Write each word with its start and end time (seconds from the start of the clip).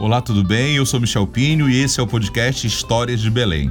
Olá, 0.00 0.20
tudo 0.20 0.44
bem? 0.44 0.76
Eu 0.76 0.86
sou 0.86 1.00
Michel 1.00 1.26
Pinho 1.26 1.68
e 1.68 1.76
esse 1.80 1.98
é 1.98 2.02
o 2.02 2.06
podcast 2.06 2.64
Histórias 2.64 3.20
de 3.20 3.28
Belém. 3.28 3.68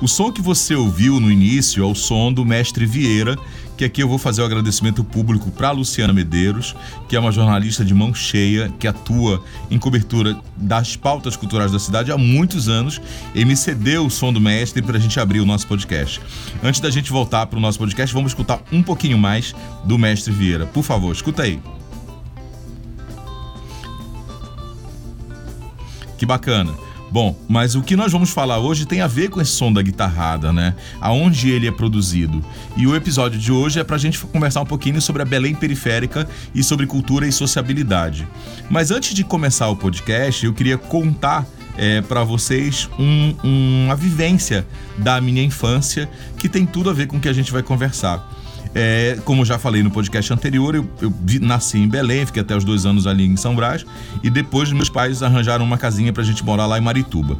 O 0.00 0.08
som 0.08 0.32
que 0.32 0.40
você 0.40 0.74
ouviu 0.74 1.20
no 1.20 1.30
início 1.30 1.82
é 1.82 1.86
o 1.86 1.94
som 1.94 2.32
do 2.32 2.42
mestre 2.42 2.86
Vieira, 2.86 3.36
que 3.76 3.84
aqui 3.84 4.02
eu 4.02 4.08
vou 4.08 4.16
fazer 4.16 4.40
o 4.40 4.46
agradecimento 4.46 5.04
público 5.04 5.50
para 5.50 5.70
Luciana 5.70 6.10
Medeiros, 6.10 6.74
que 7.06 7.14
é 7.14 7.20
uma 7.20 7.30
jornalista 7.30 7.84
de 7.84 7.92
mão 7.92 8.14
cheia, 8.14 8.72
que 8.78 8.88
atua 8.88 9.44
em 9.70 9.78
cobertura 9.78 10.40
das 10.56 10.96
pautas 10.96 11.36
culturais 11.36 11.70
da 11.70 11.78
cidade 11.78 12.10
há 12.10 12.16
muitos 12.16 12.66
anos 12.70 12.98
e 13.34 13.44
me 13.44 13.54
cedeu 13.54 14.06
o 14.06 14.10
som 14.10 14.32
do 14.32 14.40
mestre 14.40 14.80
para 14.80 14.96
a 14.96 15.00
gente 15.00 15.20
abrir 15.20 15.40
o 15.40 15.46
nosso 15.46 15.66
podcast. 15.66 16.18
Antes 16.64 16.80
da 16.80 16.88
gente 16.88 17.12
voltar 17.12 17.44
para 17.46 17.58
o 17.58 17.60
nosso 17.60 17.78
podcast, 17.78 18.14
vamos 18.14 18.30
escutar 18.30 18.62
um 18.72 18.82
pouquinho 18.82 19.18
mais 19.18 19.54
do 19.84 19.98
mestre 19.98 20.32
Vieira. 20.32 20.64
Por 20.64 20.82
favor, 20.82 21.12
escuta 21.12 21.42
aí. 21.42 21.60
Que 26.18 26.26
bacana. 26.26 26.74
Bom, 27.10 27.34
mas 27.48 27.74
o 27.74 27.80
que 27.80 27.96
nós 27.96 28.12
vamos 28.12 28.30
falar 28.30 28.58
hoje 28.58 28.84
tem 28.84 29.00
a 29.00 29.06
ver 29.06 29.30
com 29.30 29.40
esse 29.40 29.52
som 29.52 29.72
da 29.72 29.80
guitarrada, 29.80 30.52
né? 30.52 30.74
Aonde 31.00 31.48
ele 31.48 31.66
é 31.66 31.72
produzido. 31.72 32.44
E 32.76 32.86
o 32.86 32.94
episódio 32.94 33.38
de 33.38 33.50
hoje 33.50 33.80
é 33.80 33.84
para 33.84 33.96
a 33.96 33.98
gente 33.98 34.18
conversar 34.18 34.60
um 34.60 34.66
pouquinho 34.66 35.00
sobre 35.00 35.22
a 35.22 35.24
Belém 35.24 35.54
periférica 35.54 36.28
e 36.54 36.62
sobre 36.62 36.86
cultura 36.86 37.26
e 37.26 37.32
sociabilidade. 37.32 38.28
Mas 38.68 38.90
antes 38.90 39.14
de 39.14 39.24
começar 39.24 39.68
o 39.68 39.76
podcast, 39.76 40.44
eu 40.44 40.52
queria 40.52 40.76
contar 40.76 41.46
é, 41.78 42.02
para 42.02 42.24
vocês 42.24 42.90
um, 42.98 43.34
uma 43.42 43.96
vivência 43.96 44.66
da 44.98 45.20
minha 45.20 45.42
infância 45.42 46.10
que 46.36 46.48
tem 46.48 46.66
tudo 46.66 46.90
a 46.90 46.92
ver 46.92 47.06
com 47.06 47.16
o 47.16 47.20
que 47.20 47.28
a 47.28 47.32
gente 47.32 47.52
vai 47.52 47.62
conversar. 47.62 48.28
É, 48.74 49.18
como 49.24 49.44
já 49.44 49.58
falei 49.58 49.82
no 49.82 49.90
podcast 49.90 50.32
anterior, 50.32 50.74
eu, 50.74 50.88
eu 51.00 51.12
nasci 51.40 51.78
em 51.78 51.88
Belém, 51.88 52.26
fiquei 52.26 52.42
até 52.42 52.56
os 52.56 52.64
dois 52.64 52.86
anos 52.86 53.06
ali 53.06 53.26
em 53.26 53.36
São 53.36 53.54
Brás, 53.54 53.84
e 54.22 54.30
depois 54.30 54.72
meus 54.72 54.88
pais 54.88 55.22
arranjaram 55.22 55.64
uma 55.64 55.78
casinha 55.78 56.12
pra 56.12 56.22
gente 56.22 56.44
morar 56.44 56.66
lá 56.66 56.78
em 56.78 56.82
Marituba. 56.82 57.36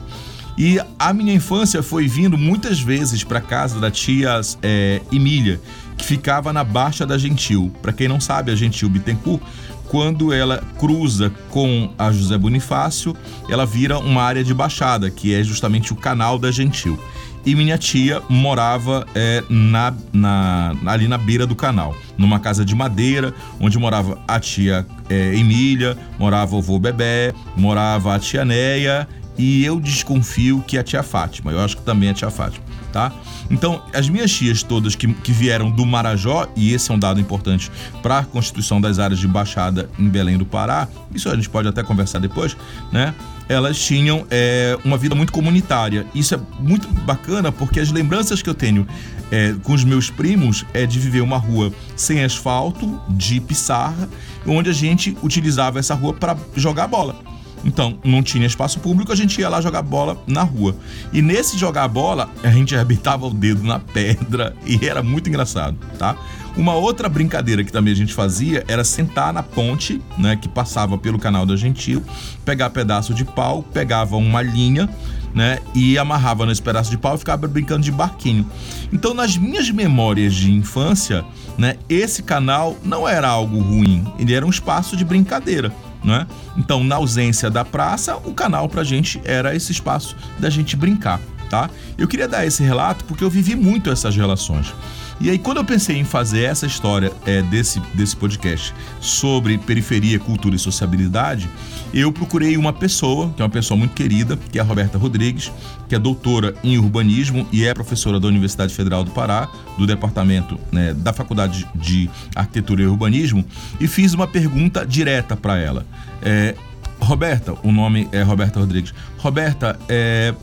E 0.57 0.81
a 0.99 1.13
minha 1.13 1.33
infância 1.33 1.85
foi 1.85 2.09
vindo 2.09 2.37
muitas 2.37 2.81
vezes 2.81 3.23
para 3.23 3.41
casa 3.41 3.79
da 3.79 3.93
tia 3.93 4.41
é, 4.61 5.01
Emília, 5.13 5.61
que 5.97 6.05
ficava 6.05 6.53
na 6.53 6.65
Baixa 6.65 7.07
da 7.07 7.17
Gentil. 7.17 7.73
Para 7.81 7.93
quem 7.93 8.09
não 8.09 8.21
sabe, 8.21 8.51
a 8.51 8.57
Gentil 8.57 8.89
Bittencourt, 8.89 9.41
quando 9.89 10.33
ela 10.33 10.63
cruza 10.77 11.33
com 11.51 11.93
a 11.97 12.11
José 12.11 12.37
Bonifácio, 12.37 13.17
ela 13.49 13.65
vira 13.65 13.99
uma 13.99 14.23
área 14.23 14.43
de 14.43 14.53
baixada, 14.53 15.11
que 15.11 15.33
é 15.33 15.43
justamente 15.45 15.93
o 15.93 15.97
canal 15.97 16.39
da 16.39 16.51
Gentil 16.51 16.99
e 17.45 17.55
minha 17.55 17.79
tia 17.79 18.23
morava 18.29 19.07
é, 19.15 19.43
na, 19.49 19.95
na, 20.13 20.75
ali 20.87 21.09
na 21.09 21.19
beira 21.19 21.47
do 21.47 21.55
canal, 21.55 21.97
numa 22.17 22.39
casa 22.39 22.65
de 22.65 22.75
madeira, 22.75 23.35
onde 23.61 23.79
morava 23.79 24.19
a 24.27 24.39
tia 24.39 24.87
é, 25.09 25.35
Emília, 25.35 25.97
morava 26.19 26.57
o 26.57 26.63
vô 26.63 26.79
Bebé, 26.79 27.33
morava 27.57 28.15
a 28.15 28.19
tia 28.19 28.45
Neia 28.45 29.09
e 29.39 29.65
eu 29.65 29.81
desconfio 29.81 30.63
que 30.67 30.77
a 30.77 30.83
tia 30.83 31.03
Fátima, 31.03 31.53
eu 31.53 31.61
acho 31.61 31.77
que 31.77 31.83
também 31.83 32.11
a 32.11 32.15
tia 32.15 32.31
Fátima, 32.31 32.65
tá? 32.93 33.13
Então, 33.51 33.81
as 33.95 34.09
minhas 34.09 34.31
tias 34.33 34.63
todas 34.63 34.95
que, 34.95 35.13
que 35.15 35.33
vieram 35.33 35.71
do 35.71 35.87
Marajó, 35.87 36.49
e 36.57 36.75
esse 36.75 36.91
é 36.91 36.95
um 36.95 36.99
dado 36.99 37.21
importante 37.21 37.71
para 38.03 38.19
a 38.19 38.25
constituição 38.25 38.81
das 38.81 38.99
áreas 38.99 39.21
de 39.21 39.29
Baixada 39.29 39.89
em 39.99 40.09
Belém 40.09 40.37
do 40.37 40.45
Pará, 40.45 40.89
isso 41.15 41.31
a 41.31 41.35
gente 41.37 41.49
pode 41.49 41.69
até 41.69 41.83
conversar 41.83 42.19
depois, 42.19 42.57
né? 42.93 43.15
Elas 43.49 43.79
tinham 43.79 44.27
é, 44.31 44.79
uma 44.85 44.97
vida 44.97 45.15
muito 45.15 45.33
comunitária. 45.33 46.07
Isso 46.15 46.35
é 46.35 46.41
muito 46.61 46.89
bacana 47.05 47.51
porque 47.51 47.81
as 47.81 47.91
lembranças 47.91 48.43
que 48.43 48.51
eu 48.51 48.55
tenho 48.55 48.87
é, 49.31 49.55
com 49.63 49.73
os 49.73 49.85
meus 49.85 50.11
primos 50.11 50.65
é 50.75 50.87
de 50.87 50.99
viver 50.99 51.21
uma 51.21 51.39
rua 51.39 51.73
sem 51.97 52.23
asfalto, 52.23 53.01
de 53.09 53.41
pissarra, 53.41 54.09
onde 54.47 54.71
a 54.71 54.73
gente 54.73 55.17
utilizava 55.23 55.79
essa 55.79 55.95
rua 55.95 56.13
para 56.13 56.37
jogar 56.55 56.87
bola. 56.87 57.17
Então, 57.65 57.99
não 58.05 58.23
tinha 58.23 58.47
espaço 58.47 58.81
público, 58.81 59.13
a 59.13 59.17
gente 59.17 59.41
ia 59.41 59.49
lá 59.49 59.61
jogar 59.61 59.83
bola 59.83 60.23
na 60.27 60.43
rua. 60.43 60.77
E 61.13 61.21
nesse 61.21 61.59
jogar 61.59 61.89
bola, 61.89 62.31
a 62.43 62.51
gente 62.51 62.75
arrebitava 62.75 63.27
o 63.27 63.35
dedo 63.35 63.63
na 63.63 63.79
pedra 63.79 64.55
e 64.65 64.87
era 64.87 65.03
muito 65.03 65.29
engraçado, 65.29 65.77
tá? 65.99 66.17
Uma 66.57 66.75
outra 66.75 67.09
brincadeira 67.09 67.63
que 67.63 67.71
também 67.71 67.93
a 67.93 67.97
gente 67.97 68.13
fazia 68.13 68.65
era 68.67 68.83
sentar 68.83 69.33
na 69.33 69.45
ponte, 69.45 70.03
né, 70.19 70.35
que 70.35 70.49
passava 70.49 70.99
pelo 70.99 71.17
canal 71.17 71.47
da 71.47 71.55
Gentil, 71.55 72.03
pegar 72.45 72.71
pedaço 72.71 73.15
de 73.15 73.25
pau, 73.25 73.63
pegava 73.63 74.17
uma 74.17 74.43
linha, 74.43 74.89
né, 75.33 75.61
e 75.73 75.97
amarrava 75.97 76.45
nesse 76.45 76.61
pedaço 76.61 76.91
de 76.91 76.99
pau 76.99 77.15
e 77.15 77.19
ficava 77.19 77.47
brincando 77.47 77.83
de 77.83 77.93
barquinho. 77.93 78.45
Então, 78.93 79.15
nas 79.15 79.37
minhas 79.37 79.71
memórias 79.71 80.35
de 80.35 80.51
infância, 80.51 81.25
né, 81.57 81.77
esse 81.89 82.25
canal 82.25 82.77
não 82.83 83.09
era 83.09 83.29
algo 83.29 83.61
ruim, 83.61 84.05
ele 84.19 84.35
era 84.35 84.45
um 84.45 84.51
espaço 84.51 84.97
de 84.97 85.05
brincadeira. 85.05 85.73
Né? 86.03 86.27
Então, 86.57 86.85
na 86.85 86.97
ausência 86.97 87.51
da 87.51 87.65
praça, 87.65 88.17
o 88.17 88.33
canal 88.33 88.69
pra 88.69 88.85
gente 88.85 89.21
era 89.25 89.55
esse 89.55 89.73
espaço 89.73 90.15
da 90.39 90.49
gente 90.49 90.77
brincar, 90.77 91.21
tá? 91.51 91.69
Eu 91.97 92.07
queria 92.07 92.29
dar 92.29 92.47
esse 92.47 92.63
relato 92.63 93.05
porque 93.05 93.25
eu 93.25 93.31
vivi 93.31 93.57
muito 93.57 93.91
essas 93.91 94.15
relações. 94.15 94.73
E 95.21 95.29
aí, 95.29 95.39
quando 95.39 95.57
eu 95.57 95.65
pensei 95.65 95.97
em 95.97 96.05
fazer 96.05 96.43
essa 96.43 96.65
história 96.67 97.13
é, 97.27 97.43
desse, 97.43 97.81
desse 97.93 98.15
podcast 98.15 98.73
sobre 99.01 99.59
periferia, 99.59 100.19
cultura 100.19 100.55
e 100.55 100.59
sociabilidade, 100.59 101.51
eu 101.93 102.13
procurei 102.13 102.57
uma 102.57 102.73
pessoa, 102.73 103.33
que 103.35 103.43
é 103.43 103.45
uma 103.45 103.51
pessoa 103.51 103.79
muito 103.79 103.95
querida, 103.95 104.39
que 104.51 104.59
é 104.59 104.63
a 104.63 104.65
Roberta 104.65 104.99
Rodrigues, 104.99 105.51
que 105.89 105.95
é 105.95 105.99
doutora 105.99 106.55
em 106.63 106.79
urbanismo 106.79 107.47
e 107.51 107.65
é 107.65 107.73
professora 107.73 108.21
da 108.21 108.29
Universidade 108.29 108.75
Federal 108.75 109.03
do 109.03 109.11
Pará, 109.11 109.49
do 109.77 109.87
departamento 109.87 110.59
né, 110.71 110.93
da 110.95 111.13
Faculdade 111.13 111.67
de 111.75 112.11
Arquitetura 112.35 112.83
e 112.83 112.87
Urbanismo, 112.87 113.45
e 113.81 113.89
fiz 113.89 114.13
uma 114.15 114.27
pergunta 114.27 114.87
direta 114.87 115.37
para 115.37 115.57
ela. 115.59 115.87
É, 116.23 116.55
Roberta, 117.01 117.55
o 117.63 117.73
nome 117.73 118.09
é 118.13 118.23
Roberta 118.23 118.61
Rodrigues. 118.61 118.93
Roberta, 119.19 119.79
é, 119.89 120.35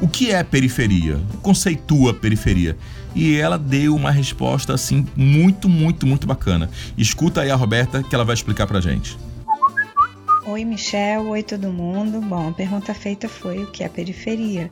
o 0.00 0.08
que 0.08 0.30
é 0.30 0.42
periferia? 0.42 1.20
Conceitua 1.42 2.14
periferia? 2.14 2.76
E 3.14 3.36
ela 3.36 3.58
deu 3.58 3.94
uma 3.94 4.10
resposta 4.10 4.74
assim 4.74 5.06
muito, 5.16 5.68
muito, 5.68 6.06
muito 6.06 6.26
bacana. 6.26 6.70
Escuta 6.96 7.42
aí 7.42 7.50
a 7.50 7.56
Roberta 7.56 8.02
que 8.02 8.14
ela 8.14 8.24
vai 8.24 8.34
explicar 8.34 8.66
pra 8.66 8.80
gente. 8.80 9.16
Oi, 10.48 10.64
Michel. 10.64 11.28
Oi, 11.28 11.42
todo 11.42 11.70
mundo. 11.70 12.22
Bom, 12.22 12.48
a 12.48 12.52
pergunta 12.52 12.94
feita 12.94 13.28
foi 13.28 13.64
o 13.64 13.66
que 13.66 13.84
é 13.84 13.88
periferia. 13.88 14.70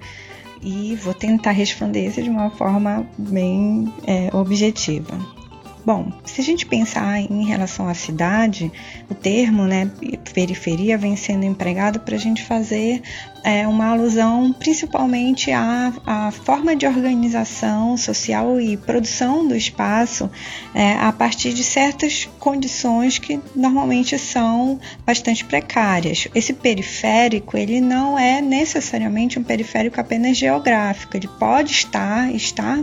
E 0.63 0.97
vou 0.97 1.13
tentar 1.13 1.51
responder 1.51 2.07
isso 2.07 2.23
de 2.23 2.31
uma 2.31 2.49
forma 2.49 3.07
bem 3.19 3.93
é, 4.07 4.35
objetiva. 4.35 5.21
Bom, 5.85 6.11
se 6.25 6.41
a 6.41 6.45
gente 6.45 6.65
pensar 6.65 7.21
em 7.21 7.45
relação 7.45 7.87
à 7.89 7.93
cidade, 7.93 8.73
o 9.11 9.15
termo 9.15 9.67
né, 9.67 9.91
periferia 10.33 10.97
vem 10.97 11.15
sendo 11.15 11.45
empregado 11.45 12.01
para 12.01 12.17
a 12.17 12.19
gente 12.19 12.43
fazer 12.43 13.03
é 13.47 13.65
uma 13.65 13.87
alusão 13.91 14.53
principalmente 14.53 15.53
à, 15.53 15.93
à 16.05 16.31
forma 16.33 16.75
de 16.75 16.85
organização 16.85 17.97
social 17.97 18.61
e 18.61 18.77
produção 18.77 19.47
do 19.47 19.55
espaço 19.55 20.29
é, 20.75 20.95
a 20.95 21.13
partir 21.13 21.53
de 21.53 21.63
certas 21.63 22.29
condições 22.41 23.19
que 23.19 23.39
normalmente 23.55 24.19
são 24.19 24.81
bastante 25.07 25.45
precárias. 25.45 26.27
Esse 26.35 26.53
periférico 26.53 27.57
ele 27.57 27.81
não 27.81 28.19
é 28.19 28.41
necessariamente 28.41 29.39
um 29.39 29.45
periférico 29.45 30.01
apenas 30.01 30.37
geográfico, 30.37 31.17
ele 31.17 31.29
pode 31.39 31.71
estar, 31.71 32.35
estar 32.35 32.77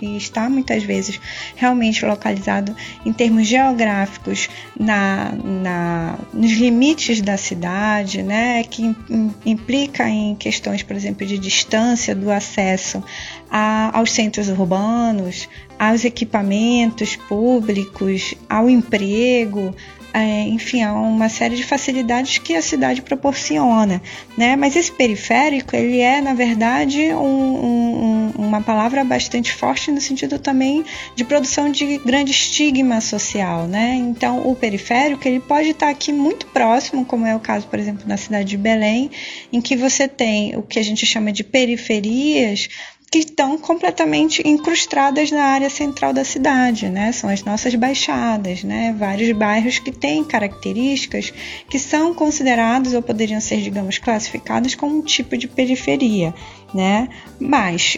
e 0.00 0.16
está 0.16 0.48
muitas 0.48 0.82
vezes 0.82 1.20
realmente 1.56 2.06
localizado 2.06 2.74
em 3.04 3.12
termos 3.12 3.46
geográficos 3.46 4.48
na, 4.80 5.32
na, 5.44 6.18
nos 6.32 6.52
limites 6.52 7.20
da 7.20 7.36
cidade, 7.36 8.22
né, 8.22 8.64
que 8.64 8.96
implica 9.44 10.05
em 10.08 10.34
questões, 10.34 10.82
por 10.82 10.94
exemplo, 10.94 11.26
de 11.26 11.38
distância 11.38 12.14
do 12.14 12.30
acesso 12.30 13.02
a, 13.50 13.96
aos 13.96 14.12
centros 14.12 14.48
urbanos, 14.48 15.48
aos 15.78 16.04
equipamentos 16.04 17.16
públicos, 17.16 18.34
ao 18.48 18.68
emprego, 18.68 19.74
é, 20.18 20.48
enfim, 20.48 20.82
há 20.82 20.94
uma 20.94 21.28
série 21.28 21.56
de 21.56 21.62
facilidades 21.62 22.38
que 22.38 22.54
a 22.54 22.62
cidade 22.62 23.02
proporciona, 23.02 24.00
né? 24.34 24.56
Mas 24.56 24.74
esse 24.74 24.90
periférico, 24.90 25.76
ele 25.76 26.00
é, 26.00 26.22
na 26.22 26.32
verdade, 26.32 27.12
um, 27.12 27.18
um, 27.18 28.32
uma 28.38 28.62
palavra 28.62 29.04
bastante 29.04 29.52
forte 29.52 29.90
no 29.90 30.00
sentido 30.00 30.38
também 30.38 30.82
de 31.14 31.22
produção 31.22 31.70
de 31.70 31.98
grande 31.98 32.30
estigma 32.30 32.98
social, 33.02 33.66
né? 33.66 33.94
Então, 33.96 34.48
o 34.48 34.56
periférico, 34.56 35.28
ele 35.28 35.40
pode 35.40 35.68
estar 35.68 35.90
aqui 35.90 36.14
muito 36.14 36.46
próximo, 36.46 37.04
como 37.04 37.26
é 37.26 37.36
o 37.36 37.40
caso, 37.40 37.66
por 37.66 37.78
exemplo, 37.78 38.04
na 38.08 38.16
cidade 38.16 38.48
de 38.48 38.56
Belém, 38.56 39.10
em 39.52 39.60
que 39.60 39.76
você 39.76 40.08
tem 40.08 40.56
o 40.56 40.62
que 40.62 40.78
a 40.78 40.82
gente 40.82 41.04
chama 41.04 41.30
de 41.30 41.44
periferias, 41.44 42.70
que 43.10 43.18
estão 43.18 43.56
completamente 43.56 44.46
incrustadas 44.46 45.30
na 45.30 45.42
área 45.42 45.70
central 45.70 46.12
da 46.12 46.24
cidade, 46.24 46.88
né? 46.88 47.12
São 47.12 47.30
as 47.30 47.44
nossas 47.44 47.74
baixadas, 47.74 48.64
né? 48.64 48.94
Vários 48.98 49.30
bairros 49.36 49.78
que 49.78 49.92
têm 49.92 50.24
características 50.24 51.32
que 51.68 51.78
são 51.78 52.12
considerados 52.12 52.94
ou 52.94 53.02
poderiam 53.02 53.40
ser, 53.40 53.60
digamos, 53.60 53.98
classificados 53.98 54.74
como 54.74 54.98
um 54.98 55.02
tipo 55.02 55.36
de 55.36 55.46
periferia, 55.46 56.34
né? 56.74 57.08
Mas 57.38 57.96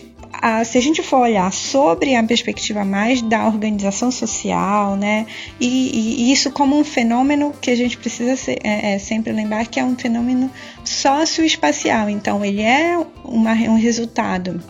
se 0.65 0.79
a 0.79 0.81
gente 0.81 1.03
for 1.03 1.21
olhar 1.21 1.53
sobre 1.53 2.15
a 2.15 2.23
perspectiva 2.23 2.85
mais 2.85 3.23
da 3.23 3.47
organização 3.47 4.11
social, 4.11 4.95
né, 4.95 5.27
e, 5.59 6.27
e 6.29 6.33
isso 6.33 6.51
como 6.51 6.79
um 6.79 6.85
fenômeno 6.85 7.53
que 7.61 7.71
a 7.71 7.77
gente 7.77 7.97
precisa 7.97 8.37
ser, 8.37 8.59
é, 8.63 8.95
é, 8.95 8.99
sempre 8.99 9.33
lembrar 9.33 9.67
que 9.67 9.81
é 9.81 9.85
um 9.85 9.97
fenômeno 9.97 10.51
socioespacial, 10.85 12.09
então 12.09 12.45
ele 12.45 12.63
é 12.63 12.99
uma, 13.25 13.53
um 13.53 13.77
resultado 13.77 14.63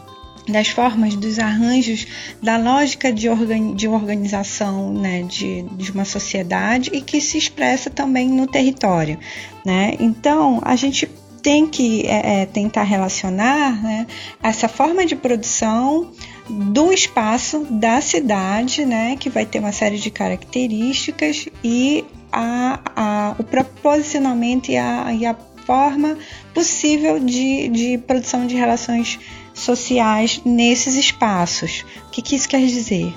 das 0.49 0.69
formas, 0.69 1.15
dos 1.15 1.39
arranjos, 1.39 2.07
da 2.43 2.57
lógica 2.57 3.13
de, 3.13 3.29
organ, 3.29 3.75
de 3.75 3.87
organização 3.87 4.93
né, 4.93 5.23
de, 5.23 5.63
de 5.63 5.93
uma 5.93 6.05
sociedade 6.05 6.91
e 6.93 7.01
que 7.01 7.21
se 7.21 7.39
expressa 7.39 7.91
também 7.91 8.29
no 8.29 8.47
território. 8.47 9.19
Né? 9.65 9.97
Então, 10.01 10.61
a 10.65 10.77
gente 10.77 11.09
tem 11.43 11.67
que 11.67 12.07
é, 12.07 12.43
é, 12.43 12.47
tentar 12.47 12.83
relacionar 12.83 13.83
né, 13.83 14.07
essa 14.43 14.69
forma 14.69 15.07
de 15.07 15.15
produção 15.15 16.11
do 16.49 16.93
espaço 16.93 17.67
da 17.71 18.01
cidade, 18.01 18.85
né, 18.85 19.17
que 19.17 19.29
vai 19.29 19.47
ter 19.47 19.59
uma 19.59 19.73
série 19.73 19.99
de 19.99 20.11
características 20.11 21.49
e 21.63 22.05
a, 22.33 22.81
a, 22.97 23.37
o 23.39 23.45
proposicionamento 23.45 24.71
e 24.71 24.77
a, 24.77 25.13
e 25.13 25.27
a 25.27 25.37
forma 25.65 26.17
possível 26.55 27.21
de, 27.21 27.69
de 27.69 27.99
produção 27.99 28.47
de 28.47 28.55
relações 28.55 29.19
sociais 29.61 30.41
nesses 30.45 30.95
espaços. 30.95 31.85
O 32.07 32.11
que, 32.11 32.23
que 32.23 32.37
isso 32.37 32.49
quer 32.49 32.65
dizer? 32.67 33.15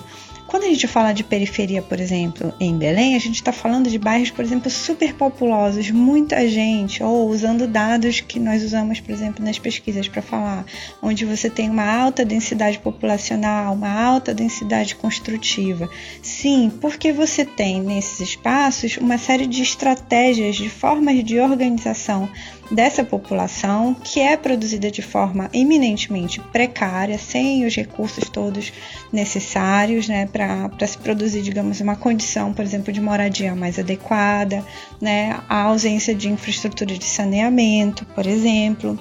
Quando 0.51 0.65
a 0.65 0.67
gente 0.67 0.85
fala 0.85 1.13
de 1.13 1.23
periferia, 1.23 1.81
por 1.81 1.97
exemplo, 1.97 2.53
em 2.59 2.77
Belém, 2.77 3.15
a 3.15 3.19
gente 3.19 3.35
está 3.35 3.53
falando 3.53 3.89
de 3.89 3.97
bairros, 3.97 4.31
por 4.31 4.43
exemplo, 4.43 4.69
superpopulosos, 4.69 5.89
muita 5.91 6.45
gente, 6.45 7.01
ou 7.01 7.29
usando 7.29 7.65
dados 7.65 8.19
que 8.19 8.37
nós 8.37 8.61
usamos, 8.61 8.99
por 8.99 9.13
exemplo, 9.13 9.45
nas 9.45 9.57
pesquisas 9.57 10.09
para 10.09 10.21
falar, 10.21 10.65
onde 11.01 11.23
você 11.23 11.49
tem 11.49 11.69
uma 11.69 11.89
alta 11.89 12.25
densidade 12.25 12.79
populacional, 12.79 13.73
uma 13.73 13.93
alta 13.93 14.33
densidade 14.33 14.93
construtiva. 14.93 15.89
Sim, 16.21 16.69
porque 16.81 17.13
você 17.13 17.45
tem 17.45 17.81
nesses 17.81 18.19
espaços 18.19 18.97
uma 18.97 19.17
série 19.17 19.47
de 19.47 19.61
estratégias, 19.61 20.57
de 20.57 20.67
formas 20.67 21.23
de 21.23 21.39
organização 21.39 22.27
dessa 22.71 23.03
população 23.03 23.93
que 23.93 24.19
é 24.19 24.37
produzida 24.37 24.89
de 24.89 25.01
forma 25.01 25.49
eminentemente 25.53 26.39
precária, 26.39 27.17
sem 27.17 27.65
os 27.65 27.75
recursos 27.75 28.29
todos 28.29 28.71
necessários 29.11 30.07
né, 30.07 30.25
para 30.25 30.87
se 30.87 30.97
produzir, 30.97 31.41
digamos, 31.41 31.81
uma 31.81 31.95
condição, 31.95 32.53
por 32.53 32.63
exemplo, 32.63 32.93
de 32.93 33.01
moradia 33.01 33.53
mais 33.53 33.77
adequada, 33.77 34.65
né, 35.01 35.39
a 35.49 35.63
ausência 35.63 36.15
de 36.15 36.29
infraestrutura 36.29 36.97
de 36.97 37.05
saneamento, 37.05 38.05
por 38.05 38.25
exemplo. 38.25 38.97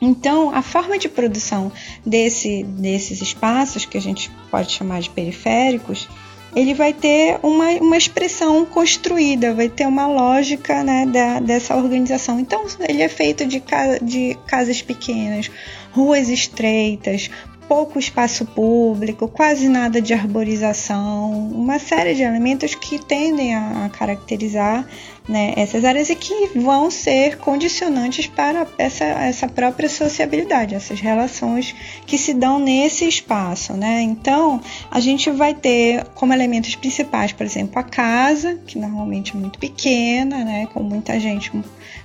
Então, 0.00 0.54
a 0.54 0.62
forma 0.62 0.98
de 0.98 1.08
produção 1.08 1.70
desse, 2.04 2.62
desses 2.62 3.22
espaços, 3.22 3.84
que 3.84 3.96
a 3.96 4.00
gente 4.00 4.30
pode 4.50 4.72
chamar 4.72 5.00
de 5.00 5.10
periféricos, 5.10 6.08
ele 6.54 6.74
vai 6.74 6.92
ter 6.92 7.38
uma, 7.42 7.70
uma 7.80 7.96
expressão 7.96 8.64
construída, 8.64 9.54
vai 9.54 9.68
ter 9.68 9.86
uma 9.86 10.06
lógica 10.06 10.82
né, 10.82 11.04
da, 11.06 11.40
dessa 11.40 11.76
organização. 11.76 12.38
Então, 12.38 12.64
ele 12.88 13.02
é 13.02 13.08
feito 13.08 13.44
de, 13.44 13.62
de 14.02 14.38
casas 14.46 14.80
pequenas, 14.80 15.50
ruas 15.92 16.28
estreitas, 16.28 17.30
pouco 17.68 17.98
espaço 17.98 18.44
público, 18.44 19.26
quase 19.26 19.68
nada 19.68 20.00
de 20.00 20.12
arborização, 20.12 21.30
uma 21.50 21.78
série 21.78 22.14
de 22.14 22.22
elementos 22.22 22.74
que 22.74 22.98
tendem 22.98 23.54
a 23.54 23.90
caracterizar 23.90 24.86
né, 25.28 25.54
essas 25.56 25.84
áreas 25.84 26.10
e 26.10 26.14
que 26.14 26.50
vão 26.54 26.90
ser 26.90 27.38
condicionantes 27.38 28.26
para 28.26 28.66
essa, 28.76 29.04
essa 29.04 29.48
própria 29.48 29.88
sociabilidade, 29.88 30.74
essas 30.74 31.00
relações 31.00 31.74
que 32.06 32.18
se 32.18 32.34
dão 32.34 32.58
nesse 32.58 33.06
espaço. 33.06 33.72
Né? 33.72 34.02
Então, 34.02 34.60
a 34.90 35.00
gente 35.00 35.30
vai 35.30 35.54
ter 35.54 36.04
como 36.14 36.32
elementos 36.32 36.74
principais, 36.74 37.32
por 37.32 37.46
exemplo, 37.46 37.78
a 37.78 37.82
casa, 37.82 38.58
que 38.66 38.78
normalmente 38.78 39.34
é 39.34 39.38
muito 39.38 39.58
pequena, 39.58 40.44
né, 40.44 40.66
com 40.72 40.82
muita 40.82 41.18
gente 41.18 41.50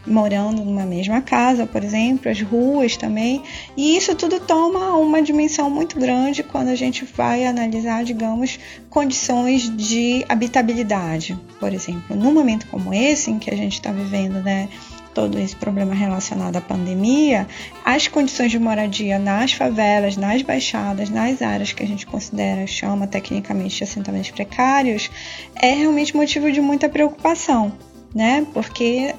morando 0.06 0.63
numa 0.63 0.86
mesma 0.86 1.21
casa, 1.21 1.66
por 1.66 1.83
exemplo, 1.83 2.31
as 2.31 2.42
ruas 2.42 2.98
também, 2.98 3.44
e 3.75 3.95
isso 3.95 4.16
tudo 4.16 4.39
toma 4.39 4.95
uma 4.98 5.21
dimensão 5.21 5.69
muito 5.69 6.00
grande 6.00 6.44
quando 6.44 6.69
a 6.69 6.75
gente 6.75 7.06
vai 7.06 7.45
analisar, 7.45 8.04
digamos, 8.04 8.60
condições 8.89 9.69
de 9.75 10.25
habitabilidade, 10.27 11.38
por 11.60 11.74
exemplo. 11.74 12.16
Num 12.16 12.33
momento 12.33 12.68
como 12.68 12.94
esse, 12.94 13.09
em 13.12 13.40
que 13.40 13.50
a 13.50 13.56
gente 13.56 13.74
está 13.74 13.92
vivendo, 13.92 14.42
né? 14.44 14.70
todo 15.14 15.40
esse 15.40 15.56
problema 15.56 15.94
relacionado 15.94 16.56
à 16.56 16.62
pandemia, 16.62 17.48
as 17.84 18.08
condições 18.08 18.52
de 18.52 18.60
moradia 18.60 19.20
nas 19.20 19.52
favelas, 19.52 20.16
nas 20.16 20.42
baixadas, 20.42 21.10
nas 21.10 21.42
áreas 21.42 21.74
que 21.74 21.84
a 21.84 21.88
gente 21.88 22.06
considera, 22.06 22.66
chama 22.68 23.08
tecnicamente 23.08 23.78
de 23.78 23.84
assentamentos 23.84 24.32
precários, 24.32 25.10
é 25.56 25.74
realmente 25.74 26.16
motivo 26.16 26.52
de 26.52 26.62
muita 26.62 26.88
preocupação, 26.88 27.74
né? 28.14 28.46
Porque 28.54 29.14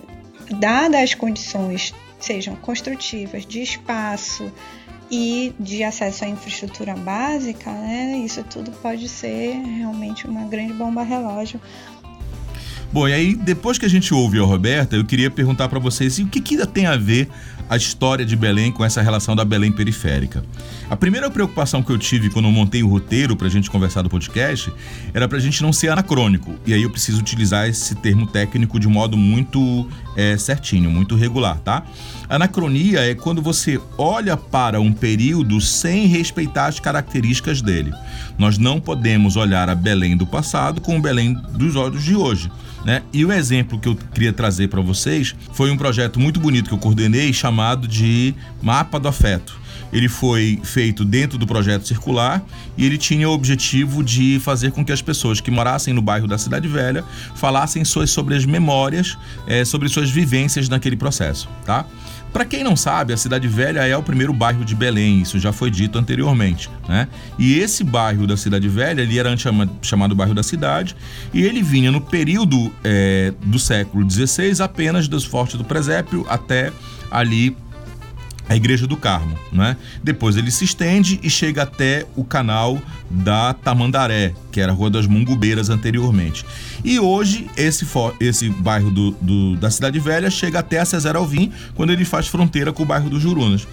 dadas 0.58 1.02
as 1.02 1.14
condições, 1.14 1.94
sejam 2.18 2.56
construtivas, 2.56 3.44
de 3.44 3.62
espaço 3.62 4.50
e 5.10 5.52
de 5.58 5.82
acesso 5.82 6.24
à 6.24 6.28
infraestrutura 6.28 6.94
básica, 6.94 7.70
né, 7.70 8.22
isso 8.24 8.44
tudo 8.44 8.70
pode 8.70 9.08
ser 9.08 9.54
realmente 9.54 10.26
uma 10.26 10.44
grande 10.44 10.72
bomba 10.72 11.02
relógio 11.02 11.60
Bom, 12.92 13.06
e 13.06 13.12
aí, 13.12 13.34
depois 13.36 13.78
que 13.78 13.86
a 13.86 13.88
gente 13.88 14.12
ouve 14.12 14.40
a 14.40 14.42
Roberta, 14.42 14.96
eu 14.96 15.04
queria 15.04 15.30
perguntar 15.30 15.68
para 15.68 15.78
vocês 15.78 16.18
o 16.18 16.26
que, 16.26 16.40
que 16.40 16.66
tem 16.66 16.86
a 16.86 16.96
ver 16.96 17.28
a 17.68 17.76
história 17.76 18.26
de 18.26 18.34
Belém 18.34 18.72
com 18.72 18.84
essa 18.84 19.00
relação 19.00 19.36
da 19.36 19.44
Belém 19.44 19.70
periférica. 19.70 20.42
A 20.90 20.96
primeira 20.96 21.30
preocupação 21.30 21.84
que 21.84 21.92
eu 21.92 21.96
tive 21.96 22.28
quando 22.30 22.46
eu 22.46 22.50
montei 22.50 22.82
o 22.82 22.88
roteiro 22.88 23.36
para 23.36 23.46
a 23.46 23.50
gente 23.50 23.70
conversar 23.70 24.02
do 24.02 24.10
podcast 24.10 24.72
era 25.14 25.28
para 25.28 25.38
a 25.38 25.40
gente 25.40 25.62
não 25.62 25.72
ser 25.72 25.88
anacrônico. 25.88 26.56
E 26.66 26.74
aí 26.74 26.82
eu 26.82 26.90
preciso 26.90 27.20
utilizar 27.20 27.68
esse 27.68 27.94
termo 27.94 28.26
técnico 28.26 28.80
de 28.80 28.88
modo 28.88 29.16
muito 29.16 29.88
é, 30.16 30.36
certinho, 30.36 30.90
muito 30.90 31.14
regular, 31.14 31.60
tá? 31.60 31.84
Anacronia 32.28 33.08
é 33.08 33.14
quando 33.14 33.40
você 33.40 33.80
olha 33.96 34.36
para 34.36 34.80
um 34.80 34.92
período 34.92 35.60
sem 35.60 36.08
respeitar 36.08 36.66
as 36.66 36.80
características 36.80 37.62
dele. 37.62 37.92
Nós 38.36 38.58
não 38.58 38.80
podemos 38.80 39.36
olhar 39.36 39.70
a 39.70 39.76
Belém 39.76 40.16
do 40.16 40.26
passado 40.26 40.80
com 40.80 40.98
o 40.98 41.00
Belém 41.00 41.34
dos 41.52 41.76
olhos 41.76 42.02
de 42.02 42.16
hoje. 42.16 42.50
Né? 42.84 43.02
E 43.12 43.24
o 43.24 43.32
exemplo 43.32 43.78
que 43.78 43.88
eu 43.88 43.94
queria 43.94 44.32
trazer 44.32 44.66
para 44.66 44.80
vocês 44.80 45.36
foi 45.52 45.70
um 45.70 45.76
projeto 45.76 46.18
muito 46.18 46.40
bonito 46.40 46.66
que 46.66 46.74
eu 46.74 46.78
coordenei 46.78 47.32
chamado 47.32 47.86
de 47.86 48.34
Mapa 48.60 48.98
do 48.98 49.06
Afeto. 49.06 49.59
Ele 49.92 50.08
foi 50.08 50.60
feito 50.62 51.04
dentro 51.04 51.38
do 51.38 51.46
projeto 51.46 51.86
circular 51.86 52.42
e 52.76 52.84
ele 52.84 52.96
tinha 52.96 53.28
o 53.28 53.32
objetivo 53.32 54.02
de 54.02 54.40
fazer 54.40 54.70
com 54.70 54.84
que 54.84 54.92
as 54.92 55.02
pessoas 55.02 55.40
que 55.40 55.50
morassem 55.50 55.92
no 55.92 56.02
bairro 56.02 56.26
da 56.26 56.38
Cidade 56.38 56.68
Velha 56.68 57.04
falassem 57.34 57.84
sobre 57.84 58.34
as 58.34 58.44
memórias, 58.44 59.18
é, 59.46 59.64
sobre 59.64 59.88
suas 59.88 60.10
vivências 60.10 60.68
naquele 60.68 60.96
processo, 60.96 61.48
tá? 61.64 61.86
Para 62.32 62.44
quem 62.44 62.62
não 62.62 62.76
sabe, 62.76 63.12
a 63.12 63.16
Cidade 63.16 63.48
Velha 63.48 63.80
é 63.80 63.96
o 63.96 64.02
primeiro 64.02 64.32
bairro 64.32 64.64
de 64.64 64.74
Belém, 64.74 65.22
isso 65.22 65.38
já 65.38 65.52
foi 65.52 65.68
dito 65.68 65.98
anteriormente, 65.98 66.70
né? 66.88 67.08
E 67.36 67.58
esse 67.58 67.82
bairro 67.82 68.24
da 68.24 68.36
Cidade 68.36 68.68
Velha, 68.68 69.02
ele 69.02 69.18
era 69.18 69.28
antes 69.28 69.44
chamado 69.82 70.14
bairro 70.14 70.34
da 70.34 70.42
cidade, 70.42 70.94
e 71.34 71.42
ele 71.42 71.60
vinha 71.60 71.90
no 71.90 72.00
período 72.00 72.72
é, 72.84 73.34
do 73.44 73.58
século 73.58 74.08
XVI 74.08 74.62
apenas 74.62 75.08
dos 75.08 75.24
fortes 75.24 75.56
do 75.56 75.64
presépio 75.64 76.24
até 76.28 76.72
ali 77.10 77.56
a 78.50 78.56
Igreja 78.56 78.84
do 78.84 78.96
Carmo, 78.96 79.38
né? 79.52 79.76
Depois 80.02 80.36
ele 80.36 80.50
se 80.50 80.64
estende 80.64 81.20
e 81.22 81.30
chega 81.30 81.62
até 81.62 82.04
o 82.16 82.24
canal 82.24 82.82
da 83.08 83.54
Tamandaré, 83.54 84.34
que 84.50 84.60
era 84.60 84.72
a 84.72 84.74
Rua 84.74 84.90
das 84.90 85.06
Mungubeiras 85.06 85.70
anteriormente. 85.70 86.44
E 86.84 86.98
hoje 86.98 87.48
esse, 87.56 87.86
esse 88.18 88.48
bairro 88.48 88.90
do, 88.90 89.12
do, 89.12 89.54
da 89.54 89.70
Cidade 89.70 90.00
Velha 90.00 90.28
chega 90.28 90.58
até 90.58 90.80
a 90.80 90.84
Cesar 90.84 91.14
Alvim, 91.14 91.52
quando 91.76 91.92
ele 91.92 92.04
faz 92.04 92.26
fronteira 92.26 92.72
com 92.72 92.82
o 92.82 92.86
bairro 92.86 93.08
dos 93.08 93.22
Jurunas. 93.22 93.68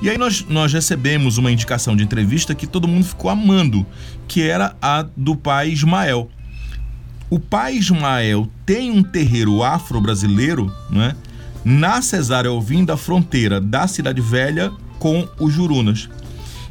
E 0.00 0.08
aí 0.08 0.16
nós, 0.16 0.46
nós 0.48 0.72
recebemos 0.72 1.36
uma 1.36 1.52
indicação 1.52 1.94
de 1.94 2.02
entrevista 2.02 2.54
que 2.54 2.66
todo 2.66 2.88
mundo 2.88 3.04
ficou 3.04 3.30
amando, 3.30 3.84
que 4.26 4.40
era 4.40 4.74
a 4.80 5.04
do 5.14 5.36
pai 5.36 5.68
Ismael. 5.68 6.30
O 7.28 7.38
pai 7.38 7.74
Ismael 7.74 8.48
tem 8.64 8.90
um 8.90 9.02
terreiro 9.02 9.62
afro-brasileiro, 9.62 10.74
né? 10.88 11.14
Na 11.64 12.02
Cesárea 12.02 12.50
Alvim 12.50 12.84
da 12.84 12.96
fronteira 12.96 13.60
da 13.60 13.86
Cidade 13.86 14.20
Velha 14.20 14.72
com 14.98 15.26
os 15.38 15.52
Jurunas. 15.52 16.08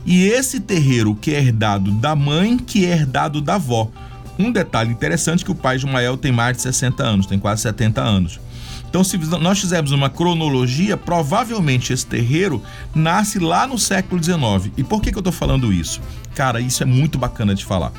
E 0.06 0.26
esse 0.26 0.60
terreiro 0.60 1.16
que 1.16 1.34
é 1.34 1.40
herdado 1.40 1.92
da 1.92 2.16
mãe, 2.16 2.58
que 2.58 2.86
é 2.86 2.92
herdado 2.92 3.40
da 3.40 3.56
avó. 3.56 3.90
Um 4.40 4.52
detalhe 4.52 4.92
interessante 4.92 5.46
que 5.46 5.52
o 5.52 5.56
pai 5.56 5.78
de 5.78 5.86
Mael 5.86 6.18
tem 6.18 6.32
mais 6.32 6.58
de 6.58 6.64
60 6.64 7.04
anos, 7.04 7.26
tem 7.26 7.38
quase 7.38 7.62
70 7.62 8.02
anos. 8.02 8.40
Então, 8.90 9.06
se 9.06 9.18
nós 9.18 9.60
fizermos 9.60 9.94
uma 9.94 10.10
cronologia, 10.10 10.98
provavelmente 10.98 11.94
esse 11.94 12.06
terreiro 12.06 12.62
nasce 12.94 13.40
lá 13.40 13.66
no 13.66 13.80
século 13.80 14.22
XIX. 14.22 14.74
E 14.76 14.84
por 14.84 15.02
que, 15.02 15.12
que 15.12 15.18
eu 15.18 15.22
estou 15.22 15.32
falando 15.32 15.72
isso? 15.72 16.02
Cara, 16.36 16.60
isso 16.60 16.84
é 16.84 16.86
muito 16.86 17.18
bacana 17.18 17.56
de 17.56 17.64
falar. 17.64 17.94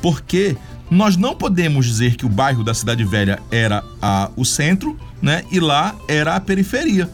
Porque 0.00 0.56
nós 0.90 1.16
não 1.16 1.34
podemos 1.34 1.86
dizer 1.86 2.16
que 2.16 2.26
o 2.26 2.28
bairro 2.28 2.64
da 2.64 2.74
Cidade 2.74 3.04
Velha 3.04 3.40
era 3.50 3.84
a, 4.00 4.30
o 4.36 4.44
centro, 4.44 4.98
né? 5.20 5.44
E 5.50 5.60
lá 5.60 5.94
era 6.06 6.34
a 6.34 6.40
periferia. 6.40 7.08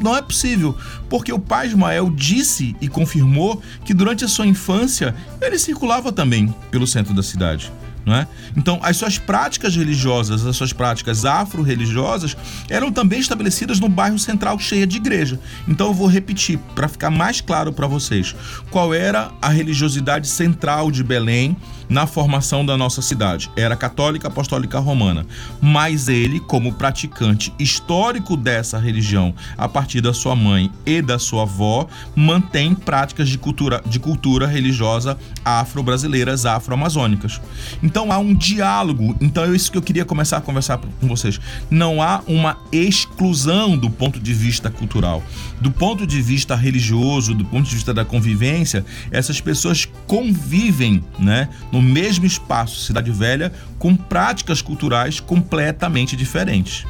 Não 0.00 0.16
é 0.16 0.22
possível, 0.22 0.76
porque 1.08 1.32
o 1.32 1.38
pai 1.38 1.66
Ismael 1.66 2.10
disse 2.10 2.74
e 2.80 2.88
confirmou 2.88 3.62
que 3.84 3.92
durante 3.92 4.24
a 4.24 4.28
sua 4.28 4.46
infância 4.46 5.14
ele 5.40 5.58
circulava 5.58 6.10
também 6.10 6.54
pelo 6.70 6.86
centro 6.86 7.14
da 7.14 7.22
cidade. 7.22 7.70
É? 8.06 8.26
Então, 8.56 8.80
as 8.82 8.96
suas 8.96 9.18
práticas 9.18 9.76
religiosas, 9.76 10.44
as 10.44 10.56
suas 10.56 10.72
práticas 10.72 11.24
afro-religiosas 11.26 12.36
eram 12.68 12.90
também 12.90 13.20
estabelecidas 13.20 13.78
no 13.78 13.88
bairro 13.88 14.18
central 14.18 14.58
cheia 14.58 14.86
de 14.86 14.96
igreja. 14.96 15.38
Então, 15.68 15.88
eu 15.88 15.94
vou 15.94 16.08
repetir 16.08 16.58
para 16.74 16.88
ficar 16.88 17.10
mais 17.10 17.42
claro 17.42 17.72
para 17.72 17.86
vocês 17.86 18.34
qual 18.70 18.94
era 18.94 19.30
a 19.40 19.50
religiosidade 19.50 20.26
central 20.26 20.90
de 20.90 21.04
Belém 21.04 21.56
na 21.90 22.06
formação 22.06 22.64
da 22.64 22.76
nossa 22.76 23.02
cidade. 23.02 23.50
Era 23.56 23.74
católica 23.74 24.28
apostólica 24.28 24.78
romana. 24.78 25.26
Mas 25.60 26.08
ele, 26.08 26.38
como 26.38 26.72
praticante 26.72 27.52
histórico 27.58 28.36
dessa 28.36 28.78
religião, 28.78 29.34
a 29.58 29.68
partir 29.68 30.00
da 30.00 30.14
sua 30.14 30.36
mãe 30.36 30.70
e 30.86 31.02
da 31.02 31.18
sua 31.18 31.42
avó, 31.42 31.88
mantém 32.14 32.74
práticas 32.74 33.28
de 33.28 33.36
cultura, 33.36 33.82
de 33.84 33.98
cultura 33.98 34.46
religiosa 34.46 35.18
afro-brasileiras, 35.44 36.46
afro-amazônicas. 36.46 37.40
Então 37.82 38.12
há 38.12 38.18
um 38.18 38.32
diálogo. 38.32 39.16
Então 39.20 39.44
é 39.44 39.48
isso 39.48 39.72
que 39.72 39.76
eu 39.76 39.82
queria 39.82 40.04
começar 40.04 40.36
a 40.36 40.40
conversar 40.40 40.78
com 40.78 41.08
vocês. 41.08 41.40
Não 41.68 42.00
há 42.00 42.22
uma 42.26 42.56
exclusão 42.70 43.76
do 43.76 43.90
ponto 43.90 44.20
de 44.20 44.32
vista 44.32 44.70
cultural. 44.70 45.22
Do 45.60 45.70
ponto 45.70 46.06
de 46.06 46.22
vista 46.22 46.54
religioso, 46.54 47.34
do 47.34 47.44
ponto 47.44 47.68
de 47.68 47.74
vista 47.74 47.92
da 47.92 48.04
convivência, 48.04 48.84
essas 49.10 49.40
pessoas 49.40 49.88
convivem, 50.06 51.02
né, 51.18 51.48
no 51.72 51.79
mesmo 51.82 52.26
espaço, 52.26 52.80
Cidade 52.80 53.10
Velha, 53.10 53.52
com 53.78 53.94
práticas 53.94 54.60
culturais 54.62 55.20
completamente 55.20 56.16
diferentes. 56.16 56.84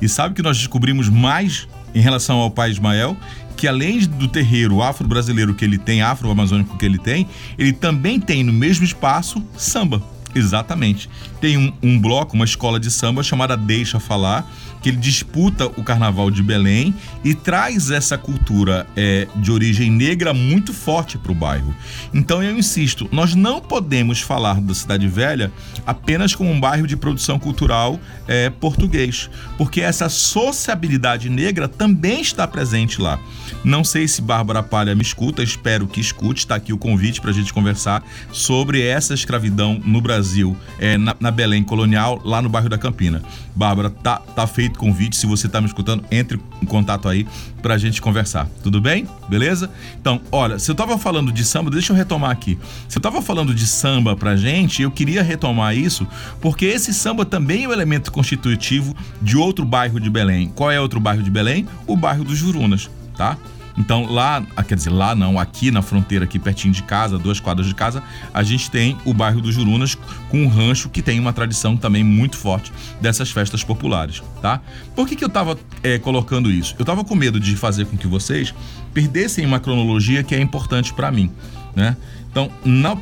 E 0.00 0.08
sabe 0.08 0.34
que 0.34 0.42
nós 0.42 0.58
descobrimos 0.58 1.08
mais 1.08 1.68
em 1.94 2.00
relação 2.00 2.38
ao 2.38 2.50
pai 2.50 2.70
Ismael? 2.70 3.16
que 3.56 3.68
além 3.68 4.00
do 4.00 4.26
terreiro 4.26 4.82
afro-brasileiro 4.82 5.54
que 5.54 5.64
ele 5.64 5.78
tem, 5.78 6.02
afro-amazônico 6.02 6.76
que 6.76 6.84
ele 6.84 6.98
tem, 6.98 7.28
ele 7.56 7.72
também 7.72 8.18
tem 8.18 8.42
no 8.42 8.52
mesmo 8.52 8.84
espaço 8.84 9.40
samba. 9.56 10.02
Exatamente. 10.34 11.08
Tem 11.40 11.56
um, 11.56 11.72
um 11.82 12.00
bloco, 12.00 12.34
uma 12.34 12.44
escola 12.44 12.80
de 12.80 12.90
samba 12.90 13.22
chamada 13.22 13.56
Deixa 13.56 14.00
Falar, 14.00 14.50
que 14.82 14.88
ele 14.88 14.98
disputa 14.98 15.66
o 15.66 15.84
Carnaval 15.84 16.30
de 16.30 16.42
Belém 16.42 16.94
e 17.24 17.34
traz 17.34 17.90
essa 17.90 18.18
cultura 18.18 18.86
é, 18.96 19.28
de 19.36 19.52
origem 19.52 19.90
negra 19.90 20.34
muito 20.34 20.72
forte 20.72 21.16
para 21.16 21.32
o 21.32 21.34
bairro. 21.34 21.74
Então 22.12 22.42
eu 22.42 22.56
insisto, 22.58 23.08
nós 23.12 23.34
não 23.34 23.60
podemos 23.60 24.20
falar 24.20 24.60
da 24.60 24.74
Cidade 24.74 25.06
Velha 25.06 25.52
apenas 25.86 26.34
como 26.34 26.50
um 26.50 26.60
bairro 26.60 26.86
de 26.86 26.96
produção 26.96 27.38
cultural 27.38 27.98
é, 28.26 28.50
português, 28.50 29.30
porque 29.56 29.80
essa 29.80 30.08
sociabilidade 30.08 31.28
negra 31.28 31.68
também 31.68 32.20
está 32.20 32.46
presente 32.46 33.00
lá. 33.00 33.18
Não 33.64 33.84
sei 33.84 34.08
se 34.08 34.20
Bárbara 34.20 34.62
Palha 34.62 34.94
me 34.94 35.02
escuta, 35.02 35.42
espero 35.42 35.86
que 35.86 36.00
escute. 36.00 36.40
Está 36.40 36.56
aqui 36.56 36.72
o 36.72 36.78
convite 36.78 37.20
para 37.20 37.30
a 37.30 37.34
gente 37.34 37.52
conversar 37.52 38.02
sobre 38.32 38.82
essa 38.82 39.14
escravidão 39.14 39.80
no 39.84 40.00
Brasil, 40.00 40.56
é, 40.78 40.96
na, 40.98 41.14
na 41.20 41.30
Belém 41.30 41.62
colonial, 41.62 42.20
lá 42.24 42.42
no 42.42 42.48
bairro 42.48 42.68
da 42.68 42.78
Campina. 42.78 43.22
Bárbara, 43.54 43.90
tá, 43.90 44.16
tá 44.16 44.46
feito 44.46 44.71
convite. 44.78 45.16
Se 45.16 45.26
você 45.26 45.46
está 45.46 45.60
me 45.60 45.66
escutando, 45.66 46.04
entre 46.10 46.40
em 46.60 46.66
contato 46.66 47.08
aí 47.08 47.26
para 47.60 47.74
a 47.74 47.78
gente 47.78 48.00
conversar. 48.00 48.48
Tudo 48.62 48.80
bem? 48.80 49.06
Beleza? 49.28 49.70
Então, 50.00 50.20
olha, 50.30 50.58
se 50.58 50.70
eu 50.70 50.72
estava 50.72 50.98
falando 50.98 51.32
de 51.32 51.44
samba, 51.44 51.70
deixa 51.70 51.92
eu 51.92 51.96
retomar 51.96 52.30
aqui. 52.30 52.58
Se 52.88 52.98
eu 52.98 53.00
estava 53.00 53.22
falando 53.22 53.54
de 53.54 53.66
samba 53.66 54.16
pra 54.16 54.36
gente, 54.36 54.82
eu 54.82 54.90
queria 54.90 55.22
retomar 55.22 55.76
isso, 55.76 56.06
porque 56.40 56.66
esse 56.66 56.92
samba 56.92 57.24
também 57.24 57.64
é 57.64 57.68
um 57.68 57.72
elemento 57.72 58.10
constitutivo 58.10 58.94
de 59.20 59.36
outro 59.36 59.64
bairro 59.64 60.00
de 60.00 60.10
Belém. 60.10 60.48
Qual 60.54 60.70
é 60.70 60.80
outro 60.80 61.00
bairro 61.00 61.22
de 61.22 61.30
Belém? 61.30 61.66
O 61.86 61.96
bairro 61.96 62.24
dos 62.24 62.38
Jurunas, 62.38 62.90
tá? 63.16 63.36
Então 63.76 64.10
lá, 64.10 64.42
ah, 64.56 64.62
quer 64.62 64.74
dizer, 64.74 64.90
lá 64.90 65.14
não, 65.14 65.38
aqui 65.38 65.70
na 65.70 65.82
fronteira, 65.82 66.24
aqui 66.24 66.38
pertinho 66.38 66.72
de 66.72 66.82
casa, 66.82 67.18
duas 67.18 67.40
quadras 67.40 67.66
de 67.66 67.74
casa, 67.74 68.02
a 68.32 68.42
gente 68.42 68.70
tem 68.70 68.96
o 69.04 69.14
bairro 69.14 69.40
dos 69.40 69.54
Jurunas 69.54 69.94
com 70.28 70.42
um 70.42 70.48
rancho 70.48 70.88
que 70.88 71.02
tem 71.02 71.18
uma 71.18 71.32
tradição 71.32 71.76
também 71.76 72.04
muito 72.04 72.36
forte 72.36 72.72
dessas 73.00 73.30
festas 73.30 73.64
populares, 73.64 74.22
tá? 74.40 74.60
Por 74.94 75.08
que, 75.08 75.16
que 75.16 75.24
eu 75.24 75.28
tava 75.28 75.58
é, 75.82 75.98
colocando 75.98 76.50
isso? 76.50 76.74
Eu 76.78 76.84
tava 76.84 77.04
com 77.04 77.14
medo 77.14 77.40
de 77.40 77.56
fazer 77.56 77.86
com 77.86 77.96
que 77.96 78.06
vocês 78.06 78.54
perdessem 78.92 79.46
uma 79.46 79.58
cronologia 79.58 80.22
que 80.22 80.34
é 80.34 80.40
importante 80.40 80.92
para 80.92 81.10
mim, 81.10 81.30
né? 81.74 81.96
Então, 82.30 82.50
na, 82.64 82.96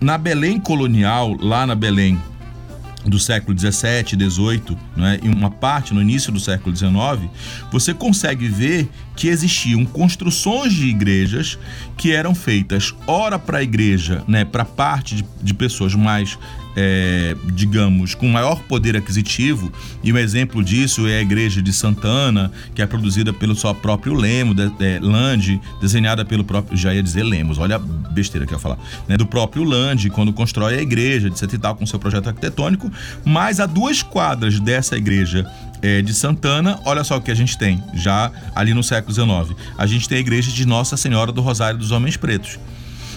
na 0.00 0.18
Belém 0.18 0.58
colonial, 0.58 1.36
lá 1.40 1.64
na 1.66 1.74
Belém 1.74 2.20
do 3.04 3.18
século 3.18 3.54
17, 3.54 4.16
18, 4.16 4.78
né, 4.96 5.18
e 5.22 5.28
uma 5.28 5.50
parte 5.50 5.92
no 5.92 6.00
início 6.00 6.32
do 6.32 6.38
século 6.38 6.72
19, 6.72 7.28
você 7.70 7.92
consegue 7.92 8.48
ver 8.48 8.88
que 9.16 9.28
existiam 9.28 9.84
construções 9.84 10.72
de 10.72 10.86
igrejas 10.86 11.58
que 11.96 12.12
eram 12.12 12.34
feitas 12.34 12.94
ora 13.06 13.38
para 13.38 13.58
a 13.58 13.62
igreja, 13.62 14.22
né, 14.26 14.44
para 14.44 14.64
parte 14.64 15.16
de, 15.16 15.24
de 15.42 15.54
pessoas 15.54 15.94
mais 15.94 16.38
é, 16.76 17.36
digamos, 17.54 18.14
com 18.14 18.28
maior 18.28 18.62
poder 18.62 18.96
aquisitivo, 18.96 19.72
e 20.02 20.12
um 20.12 20.18
exemplo 20.18 20.62
disso 20.62 21.06
é 21.06 21.18
a 21.18 21.22
igreja 21.22 21.62
de 21.62 21.72
Santana, 21.72 22.50
que 22.74 22.82
é 22.82 22.86
produzida 22.86 23.32
pelo 23.32 23.54
seu 23.54 23.74
próprio 23.74 24.14
Lemo, 24.14 24.54
de, 24.54 24.70
Land, 25.00 25.60
desenhada 25.80 26.24
pelo 26.24 26.44
próprio, 26.44 26.76
já 26.76 26.94
ia 26.94 27.02
dizer 27.02 27.22
Lemos, 27.22 27.58
olha 27.58 27.76
a 27.76 27.78
besteira 27.78 28.46
que 28.46 28.52
eu 28.52 28.56
ia 28.56 28.62
falar, 28.62 28.78
né, 29.08 29.16
do 29.16 29.26
próprio 29.26 29.64
Land, 29.64 30.08
quando 30.10 30.32
constrói 30.32 30.78
a 30.78 30.82
igreja, 30.82 31.28
etc 31.28 31.52
e 31.52 31.58
tal, 31.58 31.74
com 31.74 31.86
seu 31.86 31.98
projeto 31.98 32.28
arquitetônico, 32.28 32.90
mas 33.24 33.60
a 33.60 33.66
duas 33.66 34.02
quadras 34.02 34.58
dessa 34.60 34.96
igreja 34.96 35.46
é, 35.82 36.00
de 36.00 36.14
Santana, 36.14 36.78
olha 36.84 37.02
só 37.02 37.16
o 37.16 37.20
que 37.20 37.30
a 37.30 37.34
gente 37.34 37.58
tem, 37.58 37.82
já 37.94 38.30
ali 38.54 38.72
no 38.72 38.82
século 38.82 39.12
XIX. 39.12 39.58
A 39.76 39.86
gente 39.86 40.08
tem 40.08 40.18
a 40.18 40.20
igreja 40.20 40.50
de 40.50 40.64
Nossa 40.64 40.96
Senhora 40.96 41.32
do 41.32 41.40
Rosário 41.40 41.78
dos 41.78 41.90
Homens 41.90 42.16
Pretos. 42.16 42.58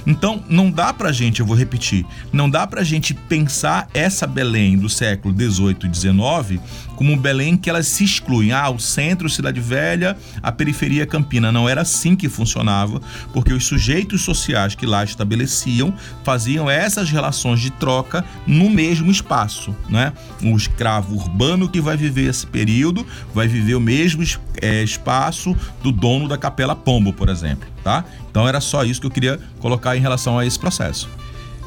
Então, 0.06 0.44
não 0.48 0.70
dá 0.70 0.94
pra 0.94 1.12
gente, 1.12 1.40
eu 1.40 1.46
vou 1.46 1.56
repetir, 1.56 2.06
não 2.32 2.50
dá 2.50 2.68
pra 2.68 2.84
gente 2.84 3.14
pensar 3.14 3.88
essa 3.94 4.28
Belém 4.28 4.78
do 4.78 4.88
século 4.88 5.34
18 5.34 5.86
e 5.86 5.90
19 5.90 6.60
como 6.96 7.12
um 7.12 7.18
Belém 7.18 7.58
que 7.58 7.70
elas 7.70 7.88
se 7.88 8.04
excluem. 8.04 8.52
Ah, 8.52 8.70
o 8.70 8.80
centro, 8.80 9.30
Cidade 9.30 9.60
Velha, 9.60 10.18
a 10.42 10.52
periferia 10.52 11.06
Campina. 11.06 11.52
Não 11.52 11.68
era 11.68 11.82
assim 11.82 12.16
que 12.16 12.30
funcionava, 12.30 13.02
porque 13.34 13.54
os 13.54 13.66
sujeitos 13.66 14.22
sociais 14.22 14.76
que 14.76 14.86
lá 14.86 15.04
estabeleciam 15.04 15.94
faziam 16.24 16.70
essas 16.70 17.10
relações 17.10 17.60
de 17.60 17.70
troca 17.70 18.24
no 18.48 18.70
mesmo 18.70 19.12
espaço, 19.12 19.76
né? 19.90 20.14
O 20.42 20.56
escravo 20.56 21.16
urbano 21.16 21.70
que 21.70 21.82
vai 21.82 21.98
viver 21.98 22.30
esse 22.30 22.48
período 22.48 23.06
vai 23.34 23.48
viver 23.48 23.76
o 23.76 23.82
mesmo 23.82 24.24
é, 24.62 24.84
espaço 24.84 25.56
do 25.84 25.92
dono 25.92 26.28
da 26.28 26.38
Capela 26.38 26.76
Pombo, 26.76 27.12
por 27.12 27.30
exemplo, 27.30 27.68
tá? 27.86 28.04
Então 28.32 28.48
era 28.48 28.60
só 28.60 28.84
isso 28.84 29.00
que 29.00 29.06
eu 29.06 29.12
queria 29.12 29.40
colocar 29.60 29.96
em 29.96 30.00
relação 30.00 30.40
a 30.40 30.46
esse 30.46 30.58
processo. 30.58 31.08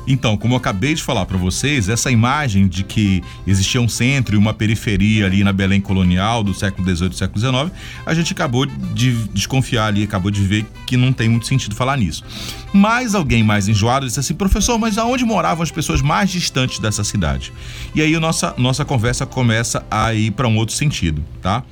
Então, 0.05 0.39
como 0.39 0.55
eu 0.55 0.57
acabei 0.57 0.95
de 0.95 1.03
falar 1.03 1.27
para 1.27 1.37
vocês, 1.37 1.89
essa 1.89 2.11
imagem 2.11 2.67
de 2.67 2.83
que 2.83 3.23
existia 3.47 3.81
um 3.81 3.89
centro 3.89 4.35
e 4.35 4.39
uma 4.39 4.55
periferia 4.55 5.27
ali 5.27 5.45
na 5.45 5.53
Belém 5.53 5.83
colonial 5.83 6.43
do 6.43 6.55
século 6.55 6.83
XVIII 6.89 7.11
e 7.13 7.15
século 7.15 7.39
XIX, 7.39 7.79
a 8.07 8.15
gente 8.15 8.33
acabou 8.33 8.65
de 8.65 9.13
desconfiar 9.35 9.87
ali, 9.87 10.03
acabou 10.03 10.31
de 10.31 10.43
ver 10.43 10.65
que 10.87 10.97
não 10.97 11.13
tem 11.13 11.29
muito 11.29 11.47
sentido 11.47 11.75
falar 11.75 11.99
nisso. 11.99 12.25
Mas 12.73 13.15
alguém 13.15 13.43
mais 13.43 13.69
enjoado 13.69 14.07
disse 14.07 14.19
assim, 14.19 14.35
professor, 14.35 14.79
mas 14.79 14.97
aonde 14.97 15.27
moravam 15.27 15.63
as 15.63 15.71
pessoas 15.71 16.01
mais 16.01 16.31
distantes 16.31 16.79
dessa 16.79 17.05
cidade? 17.05 17.53
E 17.95 18.01
aí 18.01 18.19
nossa, 18.19 18.55
nossa 18.57 18.87
conversa 18.87 19.27
começa 19.27 19.85
a 19.91 20.15
ir 20.15 20.31
para 20.31 20.49
um 20.49 20.57
outro 20.57 20.75
sentido, 20.75 21.23
tá? 21.43 21.63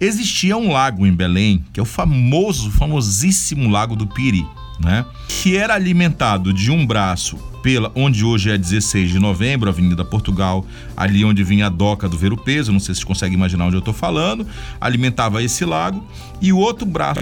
Existia 0.00 0.56
um 0.56 0.72
lago 0.72 1.06
em 1.06 1.12
Belém, 1.12 1.64
que 1.72 1.80
é 1.80 1.82
o 1.82 1.86
famoso, 1.86 2.70
famosíssimo 2.70 3.70
Lago 3.70 3.96
do 3.96 4.06
Piri, 4.06 4.46
né? 4.78 5.06
Que 5.26 5.56
era 5.56 5.74
alimentado 5.74 6.52
de 6.52 6.70
um 6.70 6.86
braço 6.86 7.38
pela 7.62 7.90
onde 7.94 8.24
hoje 8.24 8.50
é 8.50 8.58
16 8.58 9.10
de 9.10 9.18
novembro, 9.18 9.68
Avenida 9.68 10.04
Portugal, 10.04 10.64
ali 10.96 11.24
onde 11.24 11.42
vinha 11.42 11.66
a 11.66 11.68
doca 11.68 12.08
do 12.08 12.16
Ver 12.16 12.36
Peso, 12.36 12.70
não 12.70 12.78
sei 12.78 12.94
se 12.94 13.00
você 13.00 13.06
consegue 13.06 13.34
imaginar 13.34 13.66
onde 13.66 13.74
eu 13.74 13.80
estou 13.80 13.94
falando, 13.94 14.46
alimentava 14.80 15.42
esse 15.42 15.64
lago, 15.64 16.06
e 16.40 16.52
o 16.52 16.58
outro 16.58 16.86
braço, 16.86 17.20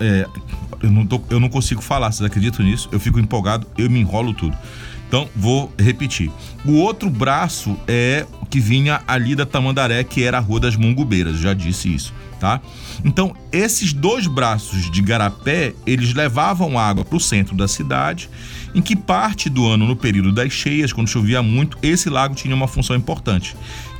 é, 0.00 0.26
eu, 0.82 0.90
não 0.90 1.06
tô, 1.06 1.20
eu 1.30 1.40
não 1.40 1.48
consigo 1.48 1.80
falar, 1.80 2.12
vocês 2.12 2.26
acreditam 2.26 2.64
nisso? 2.64 2.88
Eu 2.92 3.00
fico 3.00 3.18
empolgado, 3.18 3.66
eu 3.78 3.88
me 3.88 4.00
enrolo 4.00 4.34
tudo. 4.34 4.54
Então, 5.14 5.30
vou 5.36 5.72
repetir. 5.78 6.28
O 6.64 6.72
outro 6.72 7.08
braço 7.08 7.78
é 7.86 8.26
o 8.42 8.46
que 8.46 8.58
vinha 8.58 9.00
ali 9.06 9.36
da 9.36 9.46
Tamandaré, 9.46 10.02
que 10.02 10.24
era 10.24 10.38
a 10.38 10.40
Rua 10.40 10.58
das 10.58 10.74
Mongubeiras, 10.74 11.38
já 11.38 11.54
disse 11.54 11.94
isso, 11.94 12.12
tá? 12.40 12.60
Então, 13.04 13.32
esses 13.52 13.92
dois 13.92 14.26
braços 14.26 14.90
de 14.90 15.00
garapé, 15.00 15.72
eles 15.86 16.12
levavam 16.12 16.76
água 16.76 17.04
para 17.04 17.16
o 17.16 17.20
centro 17.20 17.56
da 17.56 17.68
cidade 17.68 18.28
em 18.74 18.82
que 18.82 18.96
parte 18.96 19.48
do 19.48 19.64
ano, 19.68 19.86
no 19.86 19.94
período 19.94 20.32
das 20.32 20.52
cheias, 20.52 20.92
quando 20.92 21.06
chovia 21.06 21.40
muito, 21.44 21.78
esse 21.80 22.10
lago 22.10 22.34
tinha 22.34 22.52
uma 22.52 22.66
função 22.66 22.96
importante, 22.96 23.54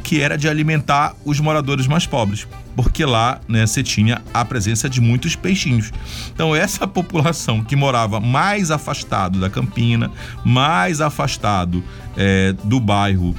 que 0.04 0.20
era 0.20 0.36
de 0.36 0.48
alimentar 0.48 1.16
os 1.24 1.40
moradores 1.40 1.86
mais 1.86 2.06
pobres, 2.06 2.46
porque 2.76 3.04
lá 3.04 3.40
né, 3.48 3.66
você 3.66 3.82
tinha 3.82 4.22
a 4.32 4.44
presença 4.44 4.88
de 4.88 5.00
muitos 5.00 5.34
peixinhos. 5.34 5.90
Então, 6.32 6.54
essa 6.54 6.86
população 6.86 7.64
que 7.64 7.74
morava 7.74 8.20
mais 8.20 8.70
afastado 8.70 9.40
da 9.40 9.48
campina, 9.48 10.10
mais 10.44 11.00
afastado 11.00 11.82
é, 12.16 12.54
do 12.64 12.78
bairro 12.78 13.34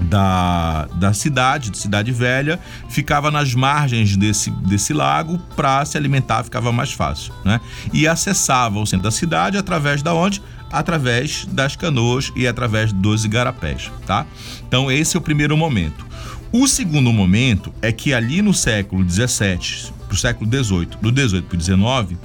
da, 0.00 0.86
da 0.94 1.12
cidade, 1.12 1.70
de 1.70 1.78
Cidade 1.78 2.12
Velha, 2.12 2.58
ficava 2.88 3.30
nas 3.30 3.54
margens 3.54 4.16
desse, 4.16 4.50
desse 4.50 4.92
lago 4.92 5.38
para 5.56 5.84
se 5.84 5.96
alimentar, 5.96 6.42
ficava 6.42 6.72
mais 6.72 6.92
fácil, 6.92 7.34
né? 7.44 7.60
E 7.92 8.06
acessava 8.06 8.78
o 8.78 8.86
centro 8.86 9.04
da 9.04 9.10
cidade 9.10 9.56
através 9.56 10.02
da 10.02 10.14
onde? 10.14 10.42
Através 10.72 11.46
das 11.46 11.74
canoas 11.76 12.32
e 12.36 12.46
através 12.46 12.92
dos 12.92 13.24
igarapés, 13.24 13.90
tá? 14.06 14.24
Então 14.70 14.88
esse 14.88 15.16
é 15.16 15.18
o 15.18 15.20
primeiro 15.20 15.56
momento. 15.56 16.06
O 16.52 16.68
segundo 16.68 17.12
momento 17.12 17.74
é 17.82 17.90
que 17.90 18.14
ali 18.14 18.40
no 18.40 18.54
século 18.54 19.02
17 19.02 19.92
para 20.06 20.14
o 20.14 20.16
século 20.16 20.48
18, 20.48 20.98
do 20.98 21.10
18 21.10 21.44
para 21.48 21.56
o 21.56 21.58
19, 21.58 22.16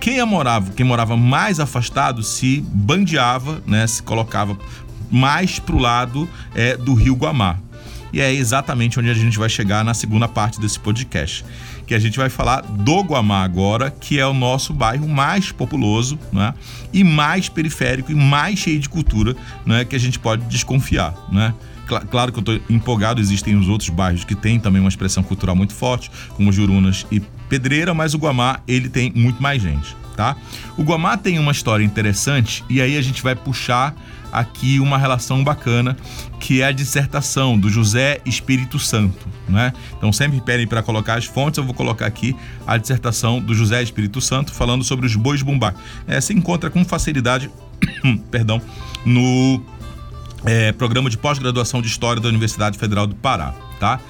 quem 0.00 0.24
morava, 0.24 0.72
quem 0.72 0.84
morava 0.84 1.14
mais 1.14 1.60
afastado 1.60 2.22
se 2.22 2.64
bandeava, 2.66 3.62
né, 3.66 3.86
se 3.86 4.02
colocava 4.02 4.58
mais 5.10 5.58
para 5.58 5.76
o 5.76 5.78
lado 5.78 6.26
é, 6.54 6.74
do 6.74 6.94
Rio 6.94 7.14
Guamá. 7.14 7.58
E 8.14 8.20
é 8.20 8.32
exatamente 8.32 8.98
onde 8.98 9.10
a 9.10 9.14
gente 9.14 9.38
vai 9.38 9.50
chegar 9.50 9.84
na 9.84 9.92
segunda 9.92 10.26
parte 10.26 10.58
desse 10.58 10.80
podcast, 10.80 11.44
que 11.90 11.94
a 11.96 11.98
gente 11.98 12.16
vai 12.18 12.30
falar 12.30 12.60
do 12.60 13.00
Guamá 13.00 13.42
agora, 13.42 13.90
que 13.90 14.16
é 14.16 14.24
o 14.24 14.32
nosso 14.32 14.72
bairro 14.72 15.08
mais 15.08 15.50
populoso, 15.50 16.16
né? 16.32 16.54
E 16.92 17.02
mais 17.02 17.48
periférico 17.48 18.12
e 18.12 18.14
mais 18.14 18.60
cheio 18.60 18.78
de 18.78 18.88
cultura, 18.88 19.34
né? 19.66 19.84
Que 19.84 19.96
a 19.96 19.98
gente 19.98 20.16
pode 20.16 20.44
desconfiar, 20.44 21.12
né? 21.32 21.52
Claro 22.08 22.30
que 22.30 22.38
eu 22.38 22.42
estou 22.42 22.60
empolgado, 22.70 23.20
existem 23.20 23.56
os 23.56 23.68
outros 23.68 23.90
bairros 23.90 24.22
que 24.22 24.36
têm 24.36 24.60
também 24.60 24.80
uma 24.80 24.88
expressão 24.88 25.24
cultural 25.24 25.56
muito 25.56 25.74
forte, 25.74 26.12
como 26.36 26.52
Jurunas 26.52 27.04
e 27.10 27.18
Pedreira, 27.48 27.92
mas 27.92 28.14
o 28.14 28.18
Guamá 28.18 28.60
ele 28.68 28.88
tem 28.88 29.12
muito 29.12 29.42
mais 29.42 29.60
gente, 29.60 29.96
tá? 30.16 30.36
O 30.76 30.82
Guamá 30.82 31.16
tem 31.16 31.38
uma 31.38 31.52
história 31.52 31.84
interessante 31.84 32.64
e 32.68 32.80
aí 32.80 32.96
a 32.96 33.02
gente 33.02 33.22
vai 33.22 33.34
puxar 33.34 33.94
aqui 34.32 34.78
uma 34.78 34.96
relação 34.96 35.42
bacana, 35.42 35.96
que 36.38 36.62
é 36.62 36.66
a 36.66 36.72
dissertação 36.72 37.58
do 37.58 37.68
José 37.68 38.20
Espírito 38.24 38.78
Santo, 38.78 39.26
né? 39.48 39.72
Então 39.96 40.12
sempre 40.12 40.40
pedem 40.40 40.66
para 40.66 40.82
colocar 40.82 41.14
as 41.14 41.24
fontes, 41.24 41.58
eu 41.58 41.64
vou 41.64 41.74
colocar 41.74 42.06
aqui 42.06 42.36
a 42.66 42.76
dissertação 42.76 43.40
do 43.40 43.54
José 43.54 43.82
Espírito 43.82 44.20
Santo 44.20 44.52
falando 44.52 44.84
sobre 44.84 45.06
os 45.06 45.16
bois 45.16 45.42
bumbá. 45.42 45.74
É, 46.06 46.20
se 46.20 46.32
encontra 46.32 46.70
com 46.70 46.84
facilidade, 46.84 47.50
perdão, 48.30 48.60
no 49.04 49.62
é, 50.44 50.72
programa 50.72 51.10
de 51.10 51.18
pós-graduação 51.18 51.82
de 51.82 51.88
História 51.88 52.22
da 52.22 52.28
Universidade 52.28 52.78
Federal 52.78 53.06
do 53.06 53.14
Pará, 53.14 53.54
tá? 53.78 54.00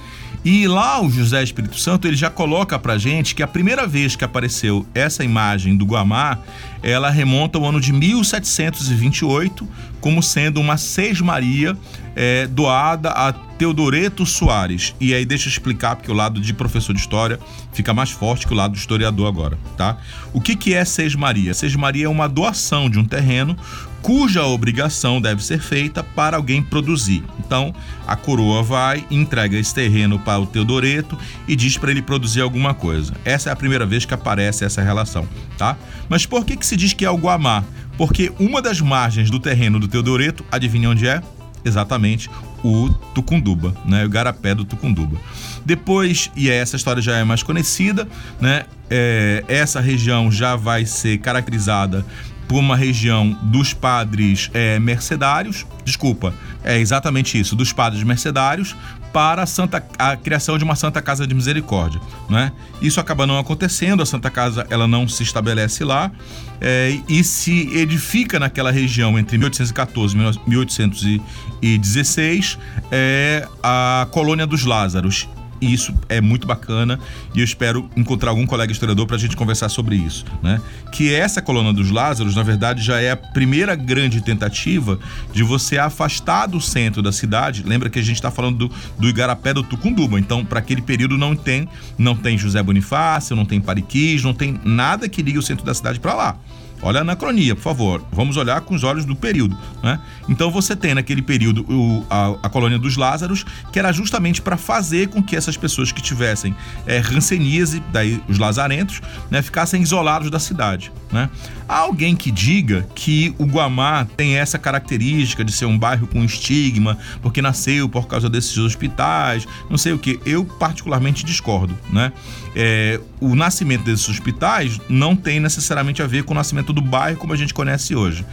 E 0.43 0.67
lá 0.67 0.99
o 0.99 1.09
José 1.09 1.43
Espírito 1.43 1.77
Santo 1.77 2.07
ele 2.07 2.17
já 2.17 2.29
coloca 2.29 2.77
pra 2.79 2.97
gente 2.97 3.35
que 3.35 3.43
a 3.43 3.47
primeira 3.47 3.85
vez 3.85 4.15
que 4.15 4.25
apareceu 4.25 4.85
essa 4.93 5.23
imagem 5.23 5.75
do 5.75 5.85
Guamá, 5.85 6.39
ela 6.81 7.11
remonta 7.11 7.59
ao 7.59 7.65
ano 7.65 7.79
de 7.79 7.93
1728, 7.93 9.67
como 9.99 10.23
sendo 10.23 10.59
uma 10.59 10.77
sesmaria 10.77 11.77
é, 12.15 12.47
doada 12.47 13.11
a 13.11 13.31
Teodoreto 13.31 14.25
Soares. 14.25 14.95
E 14.99 15.13
aí 15.13 15.25
deixa 15.25 15.47
eu 15.47 15.51
explicar, 15.51 15.95
porque 15.95 16.11
o 16.11 16.15
lado 16.15 16.41
de 16.41 16.53
professor 16.55 16.93
de 16.93 16.99
história 16.99 17.39
fica 17.71 17.93
mais 17.93 18.09
forte 18.09 18.47
que 18.47 18.53
o 18.53 18.55
lado 18.55 18.71
do 18.71 18.77
historiador 18.77 19.27
agora, 19.27 19.59
tá? 19.77 19.97
O 20.33 20.41
que, 20.41 20.55
que 20.55 20.73
é 20.73 20.83
sesmaria? 20.83 21.53
Sesmaria 21.53 22.05
é 22.05 22.09
uma 22.09 22.27
doação 22.27 22.89
de 22.89 22.97
um 22.97 23.05
terreno 23.05 23.55
cuja 24.01 24.45
obrigação 24.45 25.21
deve 25.21 25.43
ser 25.43 25.59
feita 25.59 26.03
para 26.03 26.37
alguém 26.37 26.61
produzir. 26.61 27.23
Então, 27.39 27.73
a 28.07 28.15
coroa 28.15 28.63
vai, 28.63 29.05
entrega 29.11 29.57
esse 29.57 29.73
terreno 29.73 30.17
para 30.19 30.39
o 30.39 30.45
Teodoreto 30.45 31.17
e 31.47 31.55
diz 31.55 31.77
para 31.77 31.91
ele 31.91 32.01
produzir 32.01 32.41
alguma 32.41 32.73
coisa. 32.73 33.13
Essa 33.23 33.49
é 33.49 33.53
a 33.53 33.55
primeira 33.55 33.85
vez 33.85 34.05
que 34.05 34.13
aparece 34.13 34.65
essa 34.65 34.81
relação, 34.81 35.27
tá? 35.57 35.77
Mas 36.09 36.25
por 36.25 36.45
que, 36.45 36.57
que 36.57 36.65
se 36.65 36.75
diz 36.75 36.93
que 36.93 37.05
é 37.05 37.09
o 37.09 37.17
Guamá? 37.17 37.63
Porque 37.97 38.31
uma 38.39 38.61
das 38.61 38.81
margens 38.81 39.29
do 39.29 39.39
terreno 39.39 39.79
do 39.79 39.87
Teodoreto, 39.87 40.43
adivinha 40.51 40.89
onde 40.89 41.07
é? 41.07 41.21
Exatamente, 41.63 42.27
o 42.63 42.89
Tucunduba, 43.13 43.75
né? 43.85 44.05
O 44.05 44.09
garapé 44.09 44.55
do 44.55 44.65
Tucunduba. 44.65 45.17
Depois, 45.65 46.31
e 46.35 46.49
essa 46.49 46.75
história 46.75 47.01
já 47.01 47.17
é 47.17 47.23
mais 47.23 47.43
conhecida, 47.43 48.07
né? 48.39 48.65
É, 48.89 49.43
essa 49.47 49.79
região 49.79 50.31
já 50.31 50.55
vai 50.55 50.85
ser 50.85 51.19
caracterizada 51.19 52.05
por 52.51 52.59
uma 52.59 52.75
região 52.75 53.31
dos 53.43 53.73
padres 53.73 54.51
é, 54.53 54.77
mercedários, 54.77 55.65
desculpa, 55.85 56.33
é 56.65 56.77
exatamente 56.77 57.39
isso, 57.39 57.55
dos 57.55 57.71
padres 57.71 58.03
mercedários 58.03 58.75
para 59.13 59.43
a, 59.43 59.45
Santa, 59.45 59.81
a 59.97 60.17
criação 60.17 60.57
de 60.57 60.63
uma 60.65 60.75
Santa 60.75 61.01
Casa 61.01 61.25
de 61.25 61.33
Misericórdia, 61.33 62.01
né? 62.29 62.51
Isso 62.81 62.99
acaba 62.99 63.25
não 63.25 63.39
acontecendo, 63.39 64.03
a 64.03 64.05
Santa 64.05 64.29
Casa 64.29 64.67
ela 64.69 64.85
não 64.85 65.07
se 65.07 65.23
estabelece 65.23 65.85
lá 65.85 66.11
é, 66.59 66.99
e 67.07 67.23
se 67.23 67.69
edifica 67.73 68.37
naquela 68.37 68.69
região 68.69 69.17
entre 69.17 69.37
1814 69.37 70.13
e 70.13 70.17
1816 70.49 72.59
é, 72.91 73.47
a 73.63 74.09
colônia 74.11 74.45
dos 74.45 74.65
Lázaros 74.65 75.25
e 75.61 75.71
isso 75.71 75.93
é 76.09 76.19
muito 76.19 76.47
bacana 76.47 76.99
e 77.35 77.39
eu 77.39 77.45
espero 77.45 77.89
encontrar 77.95 78.31
algum 78.31 78.45
colega 78.47 78.71
historiador 78.71 79.05
para 79.05 79.15
a 79.15 79.19
gente 79.19 79.37
conversar 79.37 79.69
sobre 79.69 79.95
isso, 79.95 80.25
né? 80.41 80.59
Que 80.91 81.13
essa 81.13 81.41
coluna 81.41 81.71
dos 81.71 81.91
Lázaros, 81.91 82.35
na 82.35 82.43
verdade, 82.43 82.81
já 82.81 82.99
é 82.99 83.11
a 83.11 83.15
primeira 83.17 83.75
grande 83.75 84.21
tentativa 84.21 84.99
de 85.31 85.43
você 85.43 85.77
afastar 85.77 86.47
do 86.47 86.59
centro 86.59 87.01
da 87.01 87.11
cidade. 87.11 87.63
Lembra 87.63 87.89
que 87.89 87.99
a 87.99 88.01
gente 88.01 88.15
está 88.15 88.31
falando 88.31 88.67
do, 88.67 88.75
do 88.97 89.07
Igarapé 89.07 89.53
do 89.53 89.63
Tucunduba, 89.63 90.19
então 90.19 90.43
para 90.43 90.59
aquele 90.59 90.81
período 90.81 91.17
não 91.17 91.35
tem, 91.35 91.69
não 91.97 92.15
tem 92.15 92.37
José 92.37 92.61
Bonifácio, 92.63 93.35
não 93.35 93.45
tem 93.45 93.61
Pariquis, 93.61 94.23
não 94.23 94.33
tem 94.33 94.59
nada 94.65 95.07
que 95.07 95.21
ligue 95.21 95.37
o 95.37 95.43
centro 95.43 95.65
da 95.65 95.73
cidade 95.73 95.99
para 95.99 96.13
lá. 96.13 96.37
Olha 96.81 96.99
a 96.99 97.01
anacronia, 97.01 97.55
por 97.55 97.61
favor. 97.61 98.03
Vamos 98.11 98.37
olhar 98.37 98.61
com 98.61 98.73
os 98.73 98.83
olhos 98.83 99.05
do 99.05 99.15
período. 99.15 99.57
Né? 99.83 99.99
Então 100.27 100.49
você 100.49 100.75
tem 100.75 100.93
naquele 100.95 101.21
período 101.21 101.65
o, 101.69 102.05
a, 102.09 102.35
a, 102.43 102.49
colônia 102.49 102.79
dos 102.79 102.97
Lázaros, 102.97 103.45
que 103.71 103.77
era 103.77 103.91
justamente 103.91 104.41
para 104.41 104.57
fazer 104.57 105.09
com 105.09 105.21
que 105.21 105.35
essas 105.35 105.55
pessoas 105.55 105.91
que 105.91 106.01
tivessem 106.01 106.55
é, 106.85 106.97
ranceníase, 106.97 107.81
daí 107.91 108.21
os 108.27 108.39
lazarentos, 108.39 109.01
né, 109.29 109.41
ficassem 109.41 109.81
isolados 109.81 110.29
da 110.29 110.39
cidade. 110.39 110.91
Né? 111.11 111.29
Há 111.71 111.77
alguém 111.77 112.17
que 112.17 112.29
diga 112.29 112.85
que 112.93 113.33
o 113.37 113.45
Guamá 113.45 114.05
tem 114.17 114.35
essa 114.35 114.59
característica 114.59 115.41
de 115.41 115.53
ser 115.53 115.63
um 115.63 115.79
bairro 115.79 116.05
com 116.05 116.21
estigma, 116.21 116.97
porque 117.21 117.41
nasceu 117.41 117.87
por 117.87 118.07
causa 118.07 118.29
desses 118.29 118.57
hospitais, 118.57 119.47
não 119.69 119.77
sei 119.77 119.93
o 119.93 119.97
que. 119.97 120.19
Eu 120.25 120.43
particularmente 120.43 121.23
discordo. 121.23 121.73
Né? 121.89 122.11
É, 122.53 122.99
o 123.21 123.35
nascimento 123.35 123.85
desses 123.85 124.09
hospitais 124.09 124.81
não 124.89 125.15
tem 125.15 125.39
necessariamente 125.39 126.01
a 126.01 126.07
ver 126.07 126.25
com 126.25 126.33
o 126.33 126.35
nascimento 126.35 126.73
do 126.73 126.81
bairro 126.81 127.17
como 127.17 127.31
a 127.31 127.37
gente 127.37 127.53
conhece 127.53 127.95
hoje. 127.95 128.25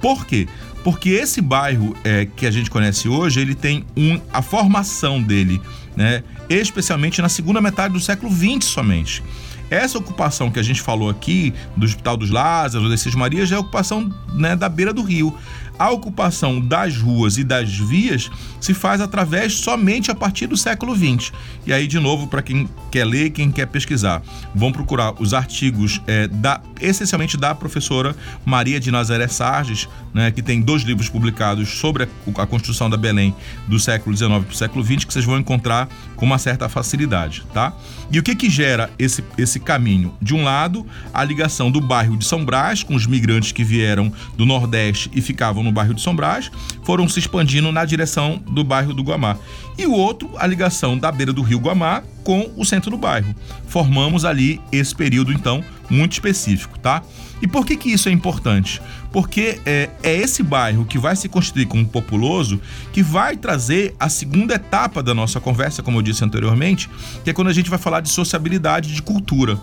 Por 0.00 0.24
quê? 0.24 0.48
Porque 0.82 1.10
esse 1.10 1.42
bairro 1.42 1.94
é, 2.02 2.24
que 2.24 2.46
a 2.46 2.50
gente 2.50 2.70
conhece 2.70 3.10
hoje, 3.10 3.40
ele 3.40 3.54
tem 3.54 3.84
um, 3.94 4.18
a 4.32 4.40
formação 4.40 5.20
dele, 5.20 5.60
né, 5.94 6.22
especialmente 6.48 7.20
na 7.20 7.28
segunda 7.28 7.60
metade 7.60 7.92
do 7.92 8.00
século 8.00 8.32
XX 8.32 8.64
somente. 8.64 9.22
Essa 9.70 9.98
ocupação 9.98 10.50
que 10.50 10.58
a 10.60 10.62
gente 10.62 10.80
falou 10.80 11.10
aqui, 11.10 11.52
do 11.76 11.84
Hospital 11.84 12.16
dos 12.16 12.30
Lázaros, 12.30 12.88
das 12.88 13.00
Seis 13.00 13.14
Marias, 13.14 13.50
é 13.50 13.56
a 13.56 13.60
ocupação 13.60 14.12
né, 14.32 14.54
da 14.54 14.68
beira 14.68 14.92
do 14.92 15.02
rio. 15.02 15.36
A 15.78 15.90
ocupação 15.90 16.60
das 16.60 16.96
ruas 16.96 17.36
e 17.36 17.44
das 17.44 17.70
vias 17.76 18.30
se 18.60 18.72
faz 18.72 19.00
através 19.00 19.54
somente 19.54 20.10
a 20.10 20.14
partir 20.14 20.46
do 20.46 20.56
século 20.56 20.96
XX. 20.96 21.32
E 21.66 21.72
aí, 21.72 21.86
de 21.86 21.98
novo, 21.98 22.26
para 22.26 22.42
quem 22.42 22.68
quer 22.90 23.04
ler, 23.04 23.30
quem 23.30 23.50
quer 23.50 23.66
pesquisar, 23.66 24.22
vão 24.54 24.72
procurar 24.72 25.14
os 25.20 25.34
artigos 25.34 26.00
é, 26.06 26.26
da, 26.28 26.60
essencialmente 26.80 27.36
da 27.36 27.54
professora 27.54 28.16
Maria 28.44 28.80
de 28.80 28.90
Nazaré 28.90 29.28
Sarges, 29.28 29.88
né, 30.14 30.30
que 30.30 30.42
tem 30.42 30.62
dois 30.62 30.82
livros 30.82 31.08
publicados 31.08 31.68
sobre 31.68 32.04
a, 32.04 32.42
a 32.42 32.46
construção 32.46 32.88
da 32.88 32.96
Belém 32.96 33.34
do 33.68 33.78
século 33.78 34.16
XIX 34.16 34.30
para 34.44 34.52
o 34.52 34.56
século 34.56 34.84
XX, 34.84 35.04
que 35.04 35.12
vocês 35.12 35.24
vão 35.24 35.38
encontrar 35.38 35.88
com 36.14 36.24
uma 36.24 36.38
certa 36.38 36.68
facilidade, 36.68 37.44
tá? 37.52 37.72
E 38.10 38.18
o 38.18 38.22
que 38.22 38.34
que 38.34 38.48
gera 38.48 38.90
esse, 38.98 39.22
esse 39.36 39.60
caminho? 39.60 40.14
De 40.22 40.34
um 40.34 40.42
lado, 40.42 40.86
a 41.12 41.22
ligação 41.22 41.70
do 41.70 41.80
bairro 41.80 42.16
de 42.16 42.24
São 42.24 42.44
Brás 42.44 42.82
com 42.82 42.94
os 42.94 43.06
migrantes 43.06 43.52
que 43.52 43.64
vieram 43.64 44.12
do 44.36 44.46
Nordeste 44.46 45.10
e 45.12 45.20
ficavam 45.20 45.65
no 45.66 45.72
bairro 45.72 45.92
de 45.92 46.00
São 46.00 46.16
Brás, 46.16 46.50
foram 46.82 47.08
se 47.08 47.18
expandindo 47.18 47.70
na 47.70 47.84
direção 47.84 48.42
do 48.48 48.64
bairro 48.64 48.94
do 48.94 49.02
Guamá. 49.02 49.36
E 49.76 49.84
o 49.84 49.92
outro, 49.92 50.30
a 50.38 50.46
ligação 50.46 50.96
da 50.96 51.12
beira 51.12 51.32
do 51.32 51.42
rio 51.42 51.58
Guamá 51.58 52.02
com 52.24 52.50
o 52.56 52.64
centro 52.64 52.90
do 52.90 52.96
bairro. 52.96 53.34
Formamos 53.68 54.24
ali 54.24 54.60
esse 54.72 54.94
período, 54.94 55.32
então, 55.32 55.62
muito 55.90 56.12
específico, 56.12 56.78
tá? 56.78 57.02
E 57.40 57.46
por 57.46 57.66
que, 57.66 57.76
que 57.76 57.92
isso 57.92 58.08
é 58.08 58.12
importante? 58.12 58.80
Porque 59.12 59.60
é, 59.66 59.90
é 60.02 60.16
esse 60.16 60.42
bairro 60.42 60.84
que 60.84 60.98
vai 60.98 61.14
se 61.14 61.28
constituir 61.28 61.66
como 61.66 61.86
populoso 61.86 62.60
que 62.92 63.02
vai 63.02 63.36
trazer 63.36 63.94
a 64.00 64.08
segunda 64.08 64.54
etapa 64.54 65.02
da 65.02 65.14
nossa 65.14 65.40
conversa, 65.40 65.82
como 65.82 65.98
eu 65.98 66.02
disse 66.02 66.24
anteriormente, 66.24 66.88
que 67.22 67.30
é 67.30 67.32
quando 67.32 67.48
a 67.48 67.52
gente 67.52 67.70
vai 67.70 67.78
falar 67.78 68.00
de 68.00 68.08
sociabilidade 68.08 68.94
de 68.94 69.02
cultura. 69.02 69.58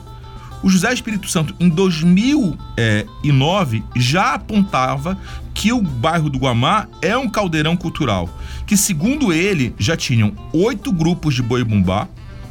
O 0.63 0.69
José 0.69 0.93
Espírito 0.93 1.29
Santo, 1.29 1.53
em 1.59 1.67
2009, 1.67 3.83
já 3.97 4.35
apontava 4.35 5.17
que 5.63 5.71
o 5.71 5.81
bairro 5.81 6.29
do 6.29 6.37
Guamá 6.37 6.89
é 7.01 7.17
um 7.17 7.29
caldeirão 7.29 7.77
cultural, 7.77 8.29
que 8.67 8.75
segundo 8.75 9.31
ele 9.31 9.73
já 9.79 9.95
tinham 9.95 10.33
oito 10.51 10.91
grupos 10.91 11.35
de 11.35 11.41
boi 11.41 11.63
bumbá, 11.63 12.09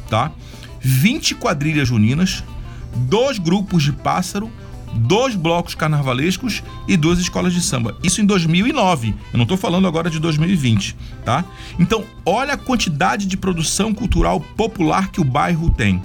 tá? 0.09 0.31
20 0.81 1.35
quadrilhas 1.35 1.87
juninas, 1.87 2.43
dois 2.95 3.37
grupos 3.37 3.83
de 3.83 3.91
pássaro, 3.91 4.51
dois 4.95 5.35
blocos 5.35 5.75
carnavalescos 5.75 6.63
e 6.87 6.97
duas 6.97 7.19
escolas 7.19 7.53
de 7.53 7.61
samba. 7.61 7.95
Isso 8.01 8.19
em 8.19 8.25
2009. 8.25 9.13
Eu 9.31 9.37
não 9.37 9.43
estou 9.43 9.57
falando 9.57 9.87
agora 9.87 10.09
de 10.09 10.17
2020, 10.17 10.95
tá? 11.23 11.45
Então, 11.77 12.03
olha 12.25 12.55
a 12.55 12.57
quantidade 12.57 13.27
de 13.27 13.37
produção 13.37 13.93
cultural 13.93 14.39
popular 14.39 15.11
que 15.11 15.21
o 15.21 15.23
bairro 15.23 15.69
tem. 15.69 16.01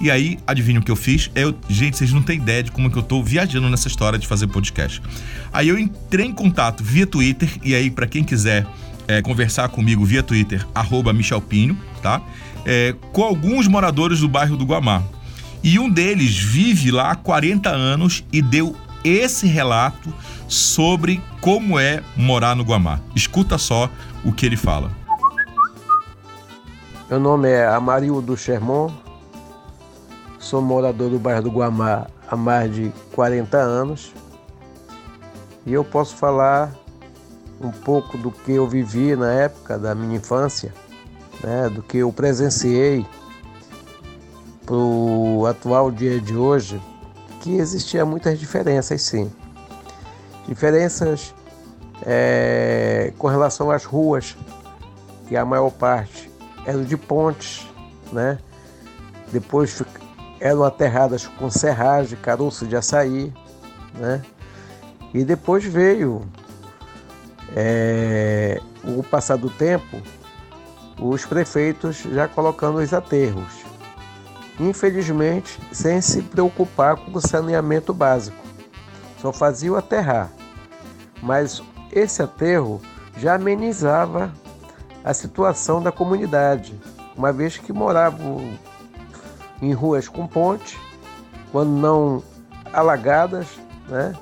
E 0.00 0.10
aí, 0.10 0.38
adivinha 0.46 0.78
o 0.78 0.82
que 0.82 0.90
eu 0.90 0.96
fiz? 0.96 1.30
Eu, 1.34 1.54
gente, 1.68 1.96
vocês 1.96 2.12
não 2.12 2.22
têm 2.22 2.36
ideia 2.36 2.62
de 2.62 2.70
como 2.70 2.90
que 2.90 2.96
eu 2.96 3.02
tô 3.02 3.22
viajando 3.22 3.68
nessa 3.68 3.88
história 3.88 4.18
de 4.18 4.26
fazer 4.26 4.46
podcast. 4.46 5.02
Aí 5.52 5.68
eu 5.68 5.78
entrei 5.78 6.26
em 6.26 6.32
contato 6.32 6.84
via 6.84 7.06
Twitter, 7.06 7.50
e 7.64 7.74
aí, 7.74 7.90
para 7.90 8.06
quem 8.06 8.22
quiser 8.22 8.64
é, 9.08 9.20
conversar 9.22 9.68
comigo 9.70 10.04
via 10.04 10.22
Twitter, 10.22 10.64
arroba 10.74 11.12
Michelpinho, 11.12 11.76
tá? 12.02 12.22
É, 12.64 12.94
com 13.12 13.24
alguns 13.24 13.66
moradores 13.66 14.20
do 14.20 14.28
bairro 14.28 14.56
do 14.56 14.64
Guamá. 14.64 15.02
E 15.64 15.78
um 15.78 15.90
deles 15.90 16.38
vive 16.38 16.90
lá 16.92 17.10
há 17.10 17.16
40 17.16 17.68
anos 17.68 18.24
e 18.32 18.40
deu 18.40 18.76
esse 19.02 19.46
relato 19.46 20.12
sobre 20.46 21.20
como 21.40 21.78
é 21.78 22.02
morar 22.16 22.54
no 22.54 22.62
Guamá. 22.62 23.00
Escuta 23.16 23.58
só 23.58 23.90
o 24.24 24.32
que 24.32 24.46
ele 24.46 24.56
fala. 24.56 24.90
Meu 27.10 27.18
nome 27.18 27.48
é 27.48 27.66
Amarildo 27.66 28.36
Sherman, 28.36 28.92
Sou 30.38 30.62
morador 30.62 31.10
do 31.10 31.18
bairro 31.18 31.42
do 31.42 31.50
Guamá 31.50 32.06
há 32.28 32.36
mais 32.36 32.72
de 32.72 32.92
40 33.12 33.56
anos 33.58 34.14
e 35.66 35.72
eu 35.72 35.84
posso 35.84 36.14
falar 36.16 36.72
um 37.60 37.70
pouco 37.70 38.16
do 38.16 38.30
que 38.30 38.52
eu 38.52 38.68
vivi 38.68 39.16
na 39.16 39.32
época 39.32 39.76
da 39.76 39.94
minha 39.94 40.16
infância, 40.16 40.72
né, 41.42 41.68
do 41.68 41.82
que 41.82 41.98
eu 41.98 42.12
presenciei 42.12 43.04
para 44.64 44.76
o 44.76 45.44
atual 45.46 45.90
dia 45.90 46.20
de 46.20 46.36
hoje, 46.36 46.80
que 47.40 47.56
existia 47.56 48.04
muitas 48.04 48.38
diferenças 48.38 49.02
sim. 49.02 49.30
Diferenças 50.46 51.34
é, 52.02 53.12
com 53.18 53.26
relação 53.26 53.70
às 53.70 53.84
ruas, 53.84 54.36
que 55.26 55.36
a 55.36 55.44
maior 55.44 55.70
parte 55.70 56.30
eram 56.64 56.84
de 56.84 56.96
pontes, 56.96 57.66
né? 58.12 58.38
Depois 59.32 59.82
eram 60.40 60.64
aterradas 60.64 61.26
com 61.26 61.50
serragem, 61.50 62.18
caroço 62.18 62.66
de 62.66 62.76
açaí, 62.76 63.32
né? 63.94 64.22
E 65.12 65.24
depois 65.24 65.64
veio, 65.64 66.22
é, 67.56 68.60
o 68.84 69.02
passar 69.02 69.36
do 69.36 69.50
tempo, 69.50 70.00
os 71.00 71.24
prefeitos 71.24 71.96
já 71.96 72.28
colocando 72.28 72.78
os 72.78 72.92
aterros. 72.92 73.64
Infelizmente, 74.60 75.58
sem 75.72 76.00
se 76.00 76.20
preocupar 76.22 76.96
com 76.96 77.16
o 77.16 77.20
saneamento 77.20 77.94
básico. 77.94 78.44
Só 79.20 79.32
fazia 79.32 79.72
o 79.72 79.76
aterrar. 79.76 80.30
Mas 81.22 81.62
esse 81.92 82.22
aterro 82.22 82.80
já 83.16 83.34
amenizava 83.34 84.32
a 85.04 85.14
situação 85.14 85.80
da 85.80 85.90
comunidade, 85.90 86.78
uma 87.16 87.32
vez 87.32 87.56
que 87.56 87.72
moravam 87.72 88.58
em 89.60 89.72
ruas 89.72 90.08
com 90.08 90.26
ponte, 90.26 90.78
quando 91.50 91.70
não 91.70 92.22
alagadas, 92.72 93.46
né? 93.88 94.14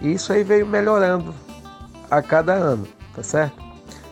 E 0.00 0.12
isso 0.12 0.32
aí 0.32 0.44
veio 0.44 0.66
melhorando 0.66 1.34
a 2.10 2.22
cada 2.22 2.52
ano, 2.52 2.86
tá 3.14 3.22
certo? 3.22 3.62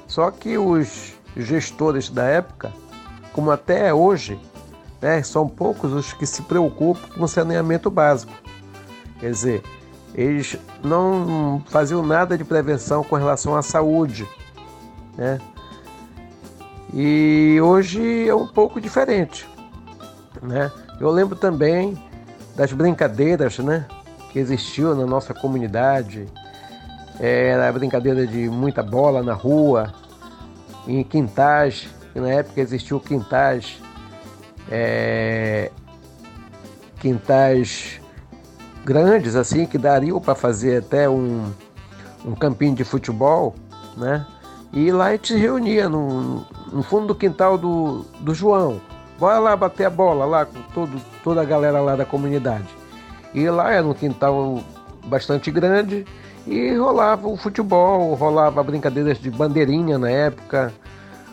Só 0.07 0.31
que 0.31 0.57
os 0.59 1.15
gestores 1.37 2.09
da 2.09 2.25
época, 2.25 2.73
como 3.33 3.51
até 3.51 3.93
hoje, 3.93 4.41
né, 5.01 5.23
são 5.23 5.49
poucos 5.49 5.93
os 5.93 6.13
que 6.13 6.27
se 6.27 6.43
preocupam 6.43 7.09
com 7.17 7.27
saneamento 7.27 7.91
básico. 7.91 8.33
Quer 9.21 9.31
dizer, 9.31 9.63
eles 10.15 10.57
não 10.83 11.63
faziam 11.69 12.05
nada 12.05 12.39
de 12.39 12.45
prevenção 12.45 13.05
com 13.05 13.17
relação 13.17 13.55
à 13.55 13.63
saúde, 13.63 14.27
né? 15.17 15.39
E 16.95 17.59
hoje 17.63 18.29
é 18.29 18.35
um 18.35 18.47
pouco 18.47 18.81
diferente. 18.81 19.47
Né? 20.47 20.71
Eu 21.01 21.11
lembro 21.11 21.37
também 21.37 22.01
das 22.55 22.73
brincadeiras 22.73 23.59
né, 23.59 23.87
que 24.33 24.39
existiu 24.39 24.95
na 24.95 25.05
nossa 25.05 25.35
comunidade. 25.35 26.27
Era 27.19 27.69
a 27.69 27.73
brincadeira 27.73 28.27
de 28.27 28.49
muita 28.49 28.83
bola 28.83 29.23
na 29.23 29.33
rua, 29.33 29.93
em 30.87 31.03
quintais, 31.03 31.89
que 32.13 32.21
na 32.21 32.29
época 32.29 32.61
existiu 32.61 33.01
quintais, 33.01 33.81
é, 34.71 35.71
quintais 37.01 38.01
grandes 38.85 39.35
assim 39.35 39.67
que 39.67 39.77
dariam 39.77 40.21
para 40.21 40.35
fazer 40.35 40.79
até 40.79 41.09
um, 41.09 41.51
um 42.25 42.35
campinho 42.35 42.75
de 42.75 42.85
futebol, 42.85 43.55
né? 43.97 44.25
E 44.73 44.93
lá 44.93 45.07
a 45.07 45.13
gente 45.13 45.29
se 45.29 45.39
reunia 45.39 45.89
no, 45.89 46.45
no 46.71 46.83
fundo 46.83 47.07
do 47.07 47.15
quintal 47.15 47.57
do, 47.57 48.05
do 48.21 48.35
João. 48.35 48.81
Bora 49.19 49.39
lá 49.39 49.57
bater 49.57 49.87
a 49.87 49.91
bola 49.91 50.25
lá 50.25 50.45
com 50.45 50.61
todo, 50.75 51.01
toda 51.25 51.41
a 51.41 51.45
galera 51.45 51.81
lá 51.81 51.97
da 51.97 52.05
comunidade. 52.05 52.69
E 53.33 53.49
lá 53.49 53.73
era 53.73 53.87
um 53.87 53.95
quintal 53.95 54.63
bastante 55.07 55.51
grande 55.51 56.05
e 56.47 56.75
rolava 56.75 57.27
o 57.27 57.37
futebol, 57.37 58.15
rolava 58.15 58.63
brincadeiras 58.63 59.19
de 59.19 59.31
bandeirinha 59.31 59.99
na 59.99 60.11
época, 60.11 60.73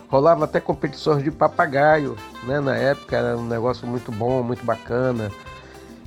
rolava 0.09 0.45
até 0.45 0.59
competições 0.59 1.23
de 1.23 1.31
papagaio, 1.31 2.15
né? 2.43 2.59
Na 2.59 2.75
época 2.75 3.15
era 3.15 3.37
um 3.37 3.45
negócio 3.45 3.85
muito 3.85 4.11
bom, 4.11 4.41
muito 4.41 4.65
bacana. 4.65 5.31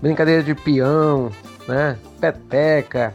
Brincadeira 0.00 0.42
de 0.42 0.54
peão, 0.54 1.30
né? 1.68 1.98
Peteca. 2.20 3.14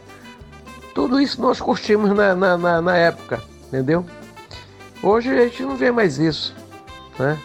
Tudo 0.94 1.20
isso 1.20 1.40
nós 1.40 1.60
curtimos 1.60 2.10
na, 2.14 2.34
na, 2.34 2.56
na, 2.56 2.80
na 2.80 2.96
época, 2.96 3.42
entendeu? 3.68 4.04
Hoje 5.02 5.30
a 5.30 5.44
gente 5.44 5.62
não 5.62 5.76
vê 5.76 5.90
mais 5.90 6.18
isso, 6.18 6.54
né? 7.18 7.38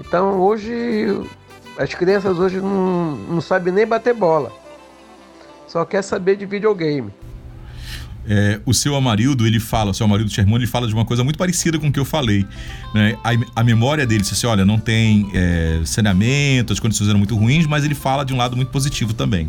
Então 0.00 0.40
hoje 0.40 1.20
as 1.78 1.94
crianças 1.94 2.38
hoje 2.38 2.56
não, 2.56 3.16
não 3.16 3.40
sabem 3.40 3.72
nem 3.72 3.86
bater 3.86 4.14
bola. 4.14 4.50
Só 5.68 5.84
quer 5.84 6.02
saber 6.02 6.36
de 6.36 6.46
videogame. 6.46 7.12
É, 8.26 8.60
o 8.66 8.74
seu 8.74 8.94
Amarildo, 8.94 9.46
ele 9.46 9.58
fala, 9.58 9.92
o 9.92 9.94
seu 9.94 10.04
Amarildo 10.04 10.30
Sherman, 10.30 10.56
ele 10.56 10.66
fala 10.66 10.86
de 10.86 10.94
uma 10.94 11.04
coisa 11.04 11.24
muito 11.24 11.38
parecida 11.38 11.78
com 11.78 11.88
o 11.88 11.92
que 11.92 11.98
eu 11.98 12.04
falei. 12.04 12.46
Né? 12.94 13.16
A, 13.24 13.60
a 13.60 13.64
memória 13.64 14.06
dele, 14.06 14.24
se 14.24 14.34
assim, 14.34 14.46
olha, 14.46 14.64
não 14.64 14.78
tem 14.78 15.30
é, 15.32 15.80
saneamento, 15.84 16.72
as 16.72 16.80
condições 16.80 17.08
eram 17.08 17.18
muito 17.18 17.36
ruins, 17.36 17.66
mas 17.66 17.84
ele 17.84 17.94
fala 17.94 18.24
de 18.24 18.34
um 18.34 18.36
lado 18.36 18.56
muito 18.56 18.70
positivo 18.70 19.14
também. 19.14 19.48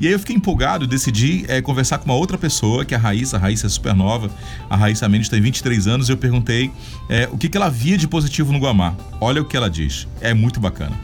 E 0.00 0.06
aí 0.06 0.12
eu 0.12 0.18
fiquei 0.18 0.34
empolgado 0.34 0.86
decidi 0.86 1.44
é, 1.48 1.62
conversar 1.62 1.98
com 1.98 2.06
uma 2.06 2.14
outra 2.14 2.36
pessoa, 2.36 2.84
que 2.84 2.94
é 2.94 2.96
a 2.96 3.00
Raíssa. 3.00 3.36
A 3.36 3.40
Raíssa 3.40 3.66
é 3.66 3.70
super 3.70 3.94
nova. 3.94 4.30
A 4.68 4.76
Raíssa 4.76 5.08
Mendes 5.08 5.28
tem 5.28 5.40
23 5.40 5.86
anos. 5.86 6.08
E 6.08 6.12
eu 6.12 6.16
perguntei 6.16 6.70
é, 7.08 7.28
o 7.30 7.38
que, 7.38 7.48
que 7.48 7.56
ela 7.56 7.68
via 7.68 7.96
de 7.96 8.08
positivo 8.08 8.52
no 8.52 8.58
Guamá. 8.58 8.94
Olha 9.20 9.40
o 9.40 9.44
que 9.44 9.56
ela 9.56 9.70
diz. 9.70 10.08
É 10.20 10.34
muito 10.34 10.58
bacana. 10.58 10.98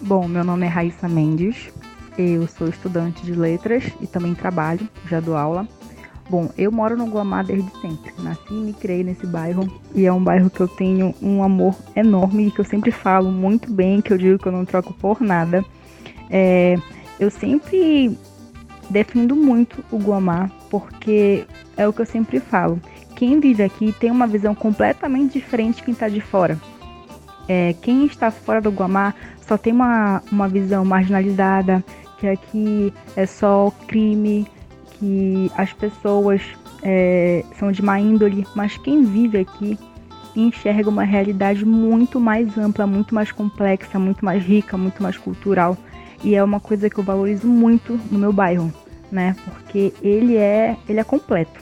Bom, 0.00 0.26
meu 0.28 0.44
nome 0.44 0.66
é 0.66 0.68
Raíssa 0.68 1.08
Mendes. 1.08 1.56
Eu 2.16 2.46
sou 2.46 2.68
estudante 2.68 3.22
de 3.24 3.32
letras 3.32 3.84
e 4.00 4.06
também 4.06 4.34
trabalho, 4.34 4.88
já 5.08 5.20
dou 5.20 5.36
aula. 5.36 5.68
Bom, 6.28 6.50
eu 6.56 6.72
moro 6.72 6.96
no 6.96 7.06
Guamá 7.06 7.42
desde 7.42 7.70
sempre. 7.80 8.12
Nasci 8.18 8.40
e 8.50 8.54
me 8.54 8.72
criei 8.72 9.04
nesse 9.04 9.26
bairro 9.26 9.68
e 9.94 10.06
é 10.06 10.12
um 10.12 10.22
bairro 10.22 10.50
que 10.50 10.60
eu 10.60 10.66
tenho 10.66 11.14
um 11.22 11.42
amor 11.42 11.76
enorme 11.94 12.46
e 12.48 12.50
que 12.50 12.60
eu 12.60 12.64
sempre 12.64 12.90
falo 12.90 13.30
muito 13.30 13.70
bem, 13.70 14.00
que 14.00 14.12
eu 14.12 14.18
digo 14.18 14.38
que 14.38 14.46
eu 14.46 14.52
não 14.52 14.64
troco 14.64 14.92
por 14.94 15.20
nada. 15.20 15.64
É, 16.30 16.76
eu 17.18 17.30
sempre 17.30 18.16
defendo 18.90 19.34
muito 19.34 19.84
o 19.90 19.98
Guamá, 19.98 20.50
porque 20.70 21.44
é 21.76 21.86
o 21.86 21.92
que 21.92 22.02
eu 22.02 22.06
sempre 22.06 22.40
falo. 22.40 22.80
Quem 23.14 23.40
vive 23.40 23.62
aqui 23.62 23.92
tem 23.92 24.10
uma 24.10 24.26
visão 24.26 24.54
completamente 24.54 25.32
diferente 25.32 25.76
de 25.76 25.82
quem 25.84 25.92
está 25.92 26.08
de 26.08 26.20
fora. 26.20 26.60
É, 27.48 27.74
quem 27.80 28.06
está 28.06 28.30
fora 28.30 28.60
do 28.60 28.70
Guamá 28.70 29.14
só 29.40 29.56
tem 29.56 29.72
uma, 29.72 30.22
uma 30.30 30.48
visão 30.48 30.84
marginalizada, 30.84 31.84
que 32.18 32.26
aqui 32.26 32.92
é 33.14 33.24
só 33.24 33.72
crime, 33.86 34.46
que 34.98 35.50
as 35.56 35.72
pessoas 35.72 36.42
é, 36.82 37.44
são 37.58 37.70
de 37.70 37.82
má 37.82 38.00
índole, 38.00 38.46
mas 38.54 38.76
quem 38.78 39.04
vive 39.04 39.38
aqui 39.38 39.78
enxerga 40.34 40.90
uma 40.90 41.04
realidade 41.04 41.64
muito 41.64 42.20
mais 42.20 42.58
ampla, 42.58 42.86
muito 42.86 43.14
mais 43.14 43.32
complexa, 43.32 43.98
muito 43.98 44.24
mais 44.24 44.44
rica, 44.44 44.76
muito 44.76 45.02
mais 45.02 45.16
cultural 45.16 45.76
e 46.22 46.34
é 46.34 46.42
uma 46.42 46.60
coisa 46.60 46.88
que 46.88 46.98
eu 46.98 47.04
valorizo 47.04 47.46
muito 47.46 47.98
no 48.10 48.18
meu 48.18 48.32
bairro, 48.32 48.72
né? 49.10 49.36
Porque 49.44 49.92
ele 50.02 50.36
é, 50.36 50.76
ele 50.88 51.00
é 51.00 51.04
completo. 51.04 51.60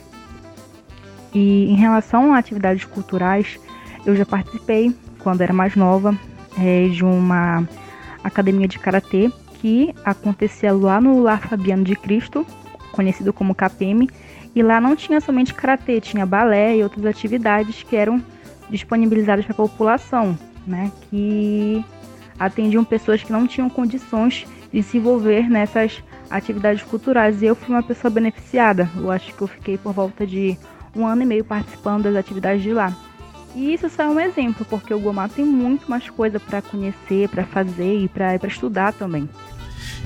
E 1.33 1.69
em 1.69 1.75
relação 1.75 2.33
a 2.33 2.37
atividades 2.37 2.85
culturais, 2.85 3.59
eu 4.05 4.15
já 4.15 4.25
participei 4.25 4.95
quando 5.19 5.41
era 5.41 5.51
mais 5.51 5.75
nova 5.75 6.17
é, 6.57 6.87
de 6.87 7.03
uma 7.03 7.67
academia 8.23 8.67
de 8.67 8.79
karatê 8.79 9.31
que 9.59 9.93
acontecia 10.03 10.71
lá 10.71 11.01
no 11.01 11.21
Lar 11.21 11.47
Fabiano 11.47 11.83
de 11.83 11.95
Cristo, 11.95 12.45
conhecido 12.91 13.33
como 13.33 13.55
KPM, 13.55 14.09
e 14.55 14.63
lá 14.63 14.79
não 14.79 14.95
tinha 14.95 15.19
somente 15.19 15.53
karatê, 15.53 15.99
tinha 15.99 16.25
balé 16.25 16.77
e 16.77 16.83
outras 16.83 17.05
atividades 17.05 17.83
que 17.83 17.95
eram 17.95 18.23
disponibilizadas 18.69 19.45
para 19.45 19.53
a 19.53 19.57
população, 19.57 20.37
né? 20.65 20.91
Que 21.09 21.83
atendiam 22.39 22.83
pessoas 22.83 23.23
que 23.23 23.31
não 23.31 23.47
tinham 23.47 23.69
condições 23.69 24.45
de 24.71 24.83
se 24.83 24.97
envolver 24.97 25.49
nessas 25.49 26.03
atividades 26.29 26.83
culturais. 26.83 27.41
E 27.41 27.45
eu 27.45 27.55
fui 27.55 27.73
uma 27.73 27.83
pessoa 27.83 28.11
beneficiada. 28.11 28.89
Eu 28.95 29.11
acho 29.11 29.33
que 29.33 29.41
eu 29.41 29.47
fiquei 29.47 29.77
por 29.77 29.93
volta 29.93 30.25
de 30.25 30.57
um 30.95 31.05
ano 31.05 31.23
e 31.23 31.25
meio 31.25 31.45
participando 31.45 32.03
das 32.03 32.15
atividades 32.15 32.61
de 32.61 32.73
lá. 32.73 32.95
E 33.55 33.73
isso 33.73 33.89
só 33.89 34.03
é 34.03 34.09
um 34.09 34.19
exemplo, 34.19 34.65
porque 34.69 34.93
o 34.93 34.99
Guamá 34.99 35.29
tem 35.29 35.45
muito 35.45 35.89
mais 35.89 36.09
coisa 36.09 36.39
para 36.39 36.61
conhecer, 36.61 37.29
para 37.29 37.45
fazer 37.45 37.99
e 37.99 38.09
para 38.09 38.35
estudar 38.47 38.91
também. 38.91 39.29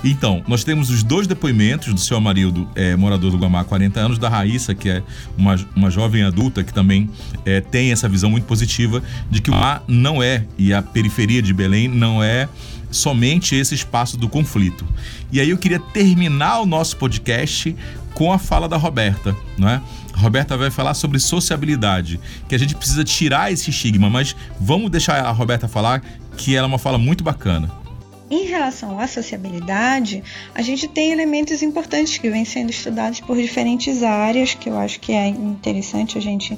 Então, 0.03 0.43
nós 0.47 0.63
temos 0.63 0.89
os 0.89 1.03
dois 1.03 1.27
depoimentos 1.27 1.93
do 1.93 1.99
seu 1.99 2.17
Amarildo, 2.17 2.67
é, 2.75 2.95
morador 2.95 3.31
do 3.31 3.37
Guamá 3.37 3.61
há 3.61 3.63
40 3.63 3.99
anos, 3.99 4.17
da 4.17 4.29
Raíssa, 4.29 4.73
que 4.73 4.89
é 4.89 5.03
uma, 5.37 5.55
uma 5.75 5.89
jovem 5.89 6.23
adulta 6.23 6.63
que 6.63 6.73
também 6.73 7.09
é, 7.45 7.61
tem 7.61 7.91
essa 7.91 8.07
visão 8.07 8.29
muito 8.29 8.45
positiva 8.45 9.01
de 9.29 9.41
que 9.41 9.49
o 9.49 9.53
Guamá 9.53 9.81
não 9.87 10.21
é, 10.23 10.45
e 10.57 10.73
a 10.73 10.81
periferia 10.81 11.41
de 11.41 11.53
Belém 11.53 11.87
não 11.87 12.23
é 12.23 12.47
somente 12.91 13.55
esse 13.55 13.75
espaço 13.75 14.17
do 14.17 14.27
conflito. 14.27 14.85
E 15.31 15.39
aí 15.39 15.49
eu 15.49 15.57
queria 15.57 15.79
terminar 15.79 16.61
o 16.61 16.65
nosso 16.65 16.97
podcast 16.97 17.75
com 18.13 18.33
a 18.33 18.37
fala 18.37 18.67
da 18.67 18.77
Roberta, 18.77 19.35
não 19.57 19.69
é? 19.69 19.81
A 20.13 20.19
Roberta 20.19 20.57
vai 20.57 20.69
falar 20.69 20.93
sobre 20.93 21.19
sociabilidade, 21.19 22.19
que 22.47 22.55
a 22.55 22.57
gente 22.57 22.75
precisa 22.75 23.03
tirar 23.03 23.51
esse 23.51 23.69
estigma, 23.69 24.09
mas 24.09 24.35
vamos 24.59 24.91
deixar 24.91 25.23
a 25.23 25.31
Roberta 25.31 25.67
falar, 25.67 26.01
que 26.35 26.55
ela 26.55 26.65
é 26.65 26.67
uma 26.67 26.79
fala 26.79 26.97
muito 26.97 27.23
bacana. 27.23 27.71
Em 28.31 28.45
relação 28.45 28.99
à 28.99 29.07
sociabilidade, 29.07 30.23
a 30.53 30.61
gente 30.61 30.87
tem 30.87 31.11
elementos 31.11 31.63
importantes 31.63 32.17
que 32.17 32.29
vêm 32.29 32.45
sendo 32.45 32.69
estudados 32.69 33.19
por 33.19 33.35
diferentes 33.35 34.03
áreas, 34.03 34.53
que 34.53 34.69
eu 34.69 34.77
acho 34.77 34.99
que 34.99 35.11
é 35.13 35.27
interessante 35.27 36.17
a 36.17 36.21
gente 36.21 36.57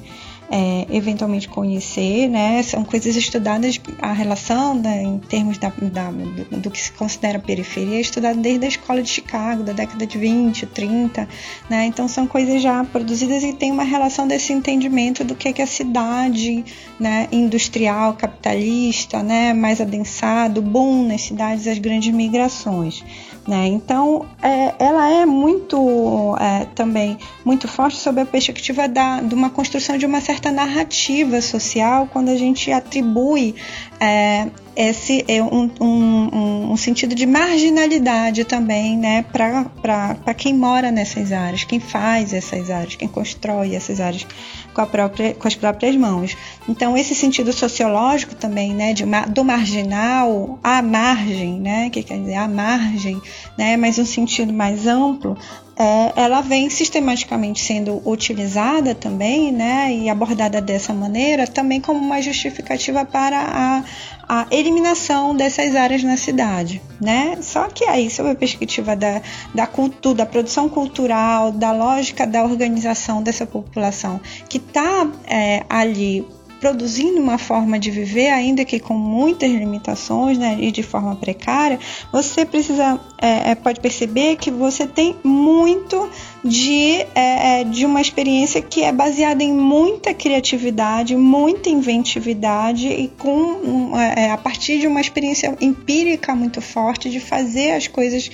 é, 0.54 0.86
eventualmente 0.90 1.48
conhecer, 1.48 2.28
né? 2.28 2.62
São 2.62 2.84
coisas 2.84 3.16
estudadas, 3.16 3.80
a 4.02 4.12
relação 4.12 4.74
né, 4.74 5.02
em 5.02 5.18
termos 5.18 5.56
da, 5.56 5.70
da, 5.70 6.10
do, 6.58 6.70
que 6.70 6.78
se 6.78 6.92
considera 6.92 7.38
periferia, 7.38 7.96
é 7.96 8.00
estudada 8.02 8.38
desde 8.38 8.66
a 8.66 8.68
escola 8.68 9.02
de 9.02 9.08
Chicago, 9.08 9.62
da 9.62 9.72
década 9.72 10.06
de 10.06 10.18
20, 10.18 10.66
30, 10.66 11.26
né? 11.70 11.86
Então 11.86 12.06
são 12.06 12.26
coisas 12.26 12.60
já 12.60 12.84
produzidas 12.84 13.42
e 13.42 13.54
tem 13.54 13.72
uma 13.72 13.82
relação 13.82 14.28
desse 14.28 14.52
entendimento 14.52 15.24
do 15.24 15.34
que 15.34 15.48
é, 15.48 15.54
que 15.54 15.62
a 15.62 15.66
cidade 15.66 16.62
né, 17.00 17.28
industrial, 17.32 18.12
capitalista, 18.12 19.22
né, 19.22 19.54
mais 19.54 19.80
adensado, 19.80 20.60
boom 20.60 21.08
nas 21.08 21.22
cidades, 21.22 21.66
as 21.66 21.78
grandes 21.78 22.12
migrações. 22.12 23.02
Né? 23.46 23.66
Então, 23.66 24.24
é, 24.40 24.72
ela 24.78 25.10
é 25.10 25.26
muito 25.26 26.36
é, 26.38 26.64
também 26.76 27.18
muito 27.44 27.66
forte 27.66 27.96
sob 27.96 28.20
a 28.20 28.24
perspectiva 28.24 28.86
da, 28.88 29.20
de 29.20 29.34
uma 29.34 29.50
construção 29.50 29.98
de 29.98 30.06
uma 30.06 30.20
certa 30.20 30.52
narrativa 30.52 31.40
social 31.40 32.06
quando 32.12 32.28
a 32.28 32.36
gente 32.36 32.70
atribui 32.70 33.56
é, 33.98 34.46
esse 34.76 35.24
é 35.28 35.42
um, 35.42 35.70
um, 35.80 36.28
um, 36.72 36.76
sentido 36.76 37.14
de 37.14 37.26
marginalidade 37.26 38.44
também, 38.44 38.96
né, 38.96 39.24
para 39.30 40.34
quem 40.34 40.54
mora 40.54 40.90
nessas 40.90 41.30
áreas, 41.30 41.64
quem 41.64 41.78
faz 41.78 42.32
essas 42.32 42.70
áreas, 42.70 42.96
quem 42.96 43.08
constrói 43.08 43.74
essas 43.74 44.00
áreas 44.00 44.26
com, 44.72 44.86
própria, 44.86 45.34
com 45.34 45.46
as 45.46 45.54
próprias 45.54 45.94
mãos. 45.96 46.36
Então, 46.68 46.96
esse 46.96 47.14
sentido 47.14 47.52
sociológico 47.52 48.34
também, 48.34 48.74
né, 48.74 48.94
de, 48.94 49.04
do 49.28 49.44
marginal 49.44 50.58
à 50.62 50.80
margem, 50.80 51.60
né, 51.60 51.90
que 51.90 52.02
quer 52.02 52.18
dizer 52.18 52.36
a 52.36 52.48
margem, 52.48 53.20
né, 53.58 53.76
mas 53.76 53.98
um 53.98 54.06
sentido 54.06 54.52
mais 54.52 54.86
amplo, 54.86 55.36
é, 55.82 56.12
ela 56.14 56.40
vem 56.40 56.70
sistematicamente 56.70 57.60
sendo 57.60 58.00
utilizada 58.08 58.94
também, 58.94 59.50
né, 59.50 59.92
e 59.92 60.08
abordada 60.08 60.60
dessa 60.60 60.94
maneira, 60.94 61.44
também 61.44 61.80
como 61.80 61.98
uma 61.98 62.22
justificativa 62.22 63.04
para 63.04 63.36
a, 63.36 63.84
a 64.28 64.46
eliminação 64.52 65.34
dessas 65.34 65.74
áreas 65.74 66.04
na 66.04 66.16
cidade, 66.16 66.80
né? 67.00 67.36
Só 67.42 67.66
que 67.68 67.84
aí, 67.84 68.08
sob 68.08 68.30
a 68.30 68.34
perspectiva 68.36 68.94
da, 68.94 69.20
da 69.52 69.66
cultura, 69.66 70.18
da 70.18 70.26
produção 70.26 70.68
cultural, 70.68 71.50
da 71.50 71.72
lógica 71.72 72.24
da 72.28 72.44
organização 72.44 73.20
dessa 73.20 73.44
população 73.44 74.20
que 74.48 74.58
está 74.58 75.10
é, 75.26 75.64
ali 75.68 76.24
produzindo 76.62 77.20
uma 77.20 77.38
forma 77.38 77.76
de 77.76 77.90
viver, 77.90 78.28
ainda 78.28 78.64
que 78.64 78.78
com 78.78 78.94
muitas 78.94 79.50
limitações 79.50 80.38
né, 80.38 80.56
e 80.60 80.70
de 80.70 80.80
forma 80.80 81.16
precária, 81.16 81.76
você 82.12 82.46
precisa 82.46 83.00
é, 83.20 83.50
é 83.50 83.54
pode 83.56 83.80
perceber 83.80 84.36
que 84.36 84.48
você 84.48 84.86
tem 84.86 85.16
muito 85.24 86.08
de, 86.44 87.04
é, 87.16 87.62
é, 87.62 87.64
de 87.64 87.84
uma 87.84 88.00
experiência 88.00 88.62
que 88.62 88.84
é 88.84 88.92
baseada 88.92 89.42
em 89.42 89.52
muita 89.52 90.14
criatividade, 90.14 91.16
muita 91.16 91.68
inventividade 91.68 92.86
e 92.86 93.08
com 93.08 93.98
é, 93.98 94.30
a 94.30 94.36
partir 94.36 94.78
de 94.78 94.86
uma 94.86 95.00
experiência 95.00 95.56
empírica 95.60 96.32
muito 96.32 96.60
forte 96.60 97.10
de 97.10 97.18
fazer 97.18 97.72
as 97.72 97.88
coisas 97.88 98.30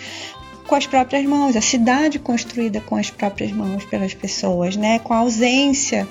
com 0.67 0.75
as 0.75 0.87
próprias 0.87 1.25
mãos, 1.25 1.57
a 1.57 1.63
cidade 1.63 2.19
construída 2.19 2.79
com 2.79 2.95
as 2.95 3.09
próprias 3.09 3.51
mãos 3.53 3.87
pelas 3.87 4.13
pessoas, 4.13 4.77
né? 4.77 4.99
Com 4.99 5.15
a 5.15 5.19
ausência 5.19 6.07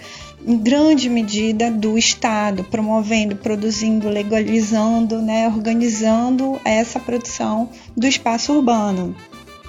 em 0.45 0.57
grande 0.57 1.09
medida 1.09 1.71
do 1.71 1.97
Estado, 1.97 2.63
promovendo, 2.63 3.35
produzindo, 3.35 4.09
legalizando, 4.09 5.21
né, 5.21 5.47
organizando 5.47 6.59
essa 6.63 6.99
produção 6.99 7.69
do 7.95 8.07
espaço 8.07 8.53
urbano. 8.53 9.15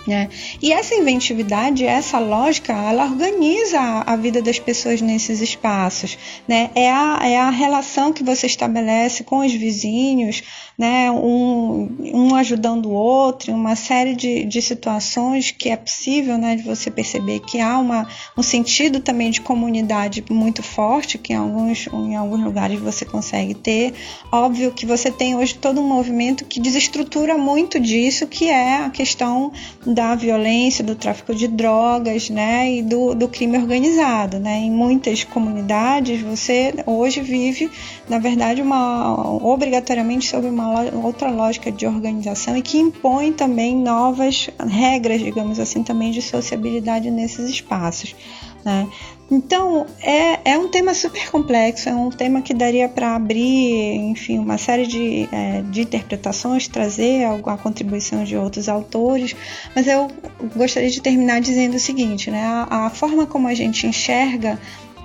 Né? 0.09 0.31
E 0.62 0.72
essa 0.72 0.94
inventividade, 0.94 1.85
essa 1.85 2.18
lógica, 2.18 2.72
ela 2.72 3.04
organiza 3.04 3.78
a, 3.78 4.16
vida 4.16 4.40
das 4.40 4.59
pessoas 4.59 5.02
nesses 5.02 5.42
espaços. 5.42 6.16
Né? 6.48 6.70
É, 6.74 6.90
a, 6.90 7.18
é 7.24 7.38
a 7.38 7.50
relação 7.50 8.11
que 8.11 8.24
você 8.24 8.46
estabelece 8.46 9.22
com 9.22 9.40
os 9.40 9.52
vizinhos, 9.52 10.42
né? 10.79 11.11
um, 11.11 11.88
um 12.14 12.35
ajudando 12.37 12.87
o 12.87 12.93
outro, 12.93 13.53
uma 13.53 13.75
série 13.75 14.14
de, 14.14 14.45
de 14.45 14.62
situações 14.62 15.51
que 15.51 15.71
é 15.71 15.77
possível 15.77 16.38
né, 16.38 16.55
de 16.55 16.62
você 16.62 16.88
perceber 16.88 17.41
que 17.41 17.61
há 17.61 17.77
uma, 17.79 18.07
um 18.37 18.43
sentido 18.43 19.01
também 19.01 19.33
de 19.33 19.41
comunidade 19.41 20.25
muito 20.31 20.62
forte, 20.62 21.19
que 21.19 21.33
em 21.33 21.37
alguns, 21.37 21.88
em 21.88 22.14
alguns 22.14 22.45
lugares 22.45 22.79
você 22.79 23.05
consegue 23.05 23.55
ter. 23.55 23.93
Óbvio 24.31 24.71
que 24.71 24.87
você 24.87 25.11
tem 25.11 25.35
hoje 25.35 25.57
todo 25.57 25.81
um 25.81 25.88
movimento 25.88 26.45
que 26.45 26.61
desestrutura 26.61 27.37
muito 27.37 27.81
disso, 27.81 28.29
que 28.29 28.49
é 28.49 28.85
a 28.85 28.91
questão 28.91 29.51
da 29.85 30.14
violência, 30.14 30.85
do 30.85 30.95
tráfico 30.95 31.35
de 31.35 31.49
drogas, 31.49 32.31
né, 32.31 32.73
e 32.73 32.83
do, 32.83 33.14
do 33.14 33.27
crime 33.27 33.59
organizado, 33.59 34.38
né. 34.38 34.59
Em 34.59 34.71
muitas 34.71 35.25
comunidades 35.25 36.21
você 36.23 36.73
hoje 36.87 37.21
vive, 37.21 37.69
na 38.09 38.21
verdade, 38.21 38.62
uma 38.62 39.37
obrigatoriamente 39.43 40.29
sobre 40.29 40.49
uma 40.49 40.67
outra 41.02 41.31
lógica 41.31 41.70
de 41.70 41.87
organização 41.87 42.57
e 42.57 42.62
que 42.62 42.78
impõe 42.78 43.33
também 43.33 43.76
novas 43.76 44.48
regras, 44.59 45.20
digamos 45.20 45.59
assim, 45.59 45.83
também 45.83 46.11
de 46.11 46.22
sociabilidade 46.22 47.11
nesses 47.11 47.48
espaços. 47.48 48.14
Né? 48.64 48.88
Então, 49.31 49.87
é, 50.00 50.52
é 50.52 50.59
um 50.59 50.68
tema 50.68 50.94
super 50.94 51.31
complexo, 51.31 51.88
é 51.88 51.94
um 51.94 52.09
tema 52.09 52.40
que 52.40 52.54
daria 52.54 52.88
para 52.88 53.14
abrir, 53.14 53.94
enfim, 54.11 54.38
uma 54.38 54.57
série 54.57 54.87
de, 54.87 55.28
é, 55.31 55.62
de 55.62 55.83
interpretações, 55.83 56.66
trazer 56.66 57.24
a, 57.24 57.35
a, 57.35 57.59
contribuição 57.59 58.24
de 58.24 58.37
outros 58.37 58.68
autores, 58.68 59.37
mas 59.76 59.87
eu 59.87 60.09
gostaria 60.57 60.88
de 60.88 61.00
terminar 61.02 61.40
dizendo 61.40 61.74
o 61.74 61.78
seguinte, 61.78 62.31
né? 62.31 62.42
A, 62.42 62.87
a 62.87 62.90
forma 62.90 63.26
como 63.26 63.46
a 63.48 63.54
gente 63.54 63.87
enxerga 63.87 64.59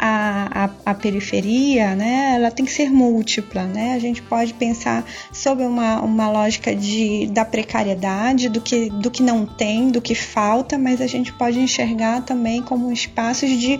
a, 0.05 0.65
a, 0.65 0.91
a, 0.91 0.93
periferia, 0.93 1.95
né, 1.95 2.33
ela 2.35 2.51
tem 2.51 2.65
que 2.65 2.73
ser 2.73 2.91
múltipla, 2.91 3.63
né? 3.63 3.93
A 3.93 3.99
gente 3.99 4.21
pode 4.21 4.53
pensar 4.53 5.05
sobre 5.31 5.63
uma, 5.63 6.01
uma 6.01 6.29
lógica 6.29 6.75
de, 6.75 7.27
da 7.27 7.45
precariedade, 7.45 8.49
do 8.49 8.59
que, 8.59 8.89
do 8.89 9.09
que 9.09 9.23
não 9.23 9.45
tem, 9.45 9.89
do 9.89 10.01
que 10.01 10.13
falta, 10.13 10.77
mas 10.77 10.99
a 10.99 11.07
gente 11.07 11.31
pode 11.31 11.57
enxergar 11.57 12.21
também 12.23 12.61
como 12.61 12.91
espaços 12.91 13.49
de 13.49 13.79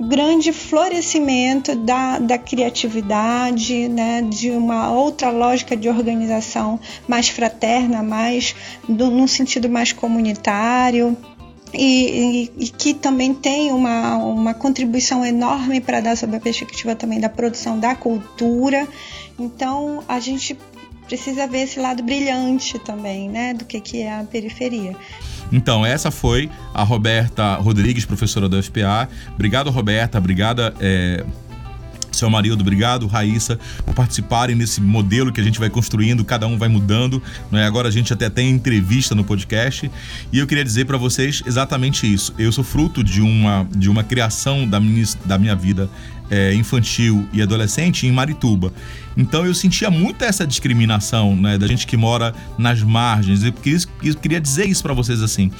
grande 0.00 0.52
florescimento 0.52 1.76
da, 1.76 2.18
da 2.18 2.36
criatividade, 2.36 3.88
né, 3.88 4.22
de 4.22 4.50
uma 4.50 4.90
outra 4.90 5.30
lógica 5.30 5.76
de 5.76 5.88
organização 5.88 6.80
mais 7.06 7.28
fraterna, 7.28 8.02
mais 8.02 8.56
do, 8.88 9.08
num 9.08 9.28
sentido 9.28 9.68
mais 9.68 9.92
comunitário 9.92 11.16
e, 11.72 12.50
e, 12.58 12.64
e, 12.64 12.68
que 12.68 12.94
também 12.94 13.34
tem 13.34 13.72
uma, 13.72 14.16
uma 14.16 14.54
contribuição 14.54 15.24
enorme 15.24 15.80
para 15.80 16.00
dar 16.00 16.16
sob 16.16 16.36
a 16.36 16.40
perspectiva 16.40 16.94
também 16.94 17.20
da 17.20 17.28
produção 17.28 17.78
da 17.78 17.94
cultura. 17.94 18.86
Então 19.38 20.02
a 20.08 20.20
gente 20.20 20.56
precisa 21.06 21.46
ver 21.46 21.62
esse 21.62 21.78
lado 21.80 22.02
brilhante 22.02 22.78
também, 22.78 23.28
né, 23.28 23.54
do 23.54 23.64
que, 23.64 23.80
que 23.80 24.02
é 24.02 24.20
a 24.20 24.24
periferia. 24.24 24.96
Então, 25.52 25.84
essa 25.84 26.10
foi 26.10 26.48
a 26.72 26.82
Roberta 26.82 27.56
Rodrigues, 27.56 28.06
professora 28.06 28.48
da 28.48 28.56
UFPA. 28.56 29.08
Obrigado, 29.34 29.70
Roberta. 29.70 30.16
Obrigada. 30.16 30.74
É 30.80 31.22
seu 32.16 32.30
Marildo, 32.30 32.62
obrigado, 32.62 33.06
Raíssa, 33.06 33.58
por 33.84 33.94
participarem 33.94 34.54
nesse 34.54 34.80
modelo 34.80 35.32
que 35.32 35.40
a 35.40 35.44
gente 35.44 35.58
vai 35.58 35.70
construindo, 35.70 36.24
cada 36.24 36.46
um 36.46 36.58
vai 36.58 36.68
mudando. 36.68 37.22
Né? 37.50 37.66
Agora 37.66 37.88
a 37.88 37.90
gente 37.90 38.12
até 38.12 38.28
tem 38.28 38.50
entrevista 38.50 39.14
no 39.14 39.24
podcast. 39.24 39.90
E 40.32 40.38
eu 40.38 40.46
queria 40.46 40.64
dizer 40.64 40.86
para 40.86 40.96
vocês 40.96 41.42
exatamente 41.46 42.12
isso. 42.12 42.34
Eu 42.38 42.52
sou 42.52 42.64
fruto 42.64 43.02
de 43.02 43.20
uma, 43.20 43.66
de 43.76 43.88
uma 43.88 44.04
criação 44.04 44.66
da 44.68 44.80
minha, 44.80 45.04
da 45.24 45.38
minha 45.38 45.54
vida 45.54 45.88
é, 46.32 46.54
infantil 46.54 47.28
e 47.30 47.42
adolescente 47.42 48.06
em 48.06 48.10
Marituba. 48.10 48.72
Então 49.14 49.44
eu 49.44 49.54
sentia 49.54 49.90
muito 49.90 50.24
essa 50.24 50.46
discriminação, 50.46 51.36
né, 51.36 51.58
da 51.58 51.66
gente 51.66 51.86
que 51.86 51.94
mora 51.94 52.34
nas 52.56 52.82
margens. 52.82 53.44
Eu 53.44 53.52
queria, 53.52 53.78
eu 54.02 54.14
queria 54.14 54.40
dizer 54.40 54.66
isso 54.66 54.82
para 54.82 54.94
vocês 54.94 55.22
assim. 55.22 55.50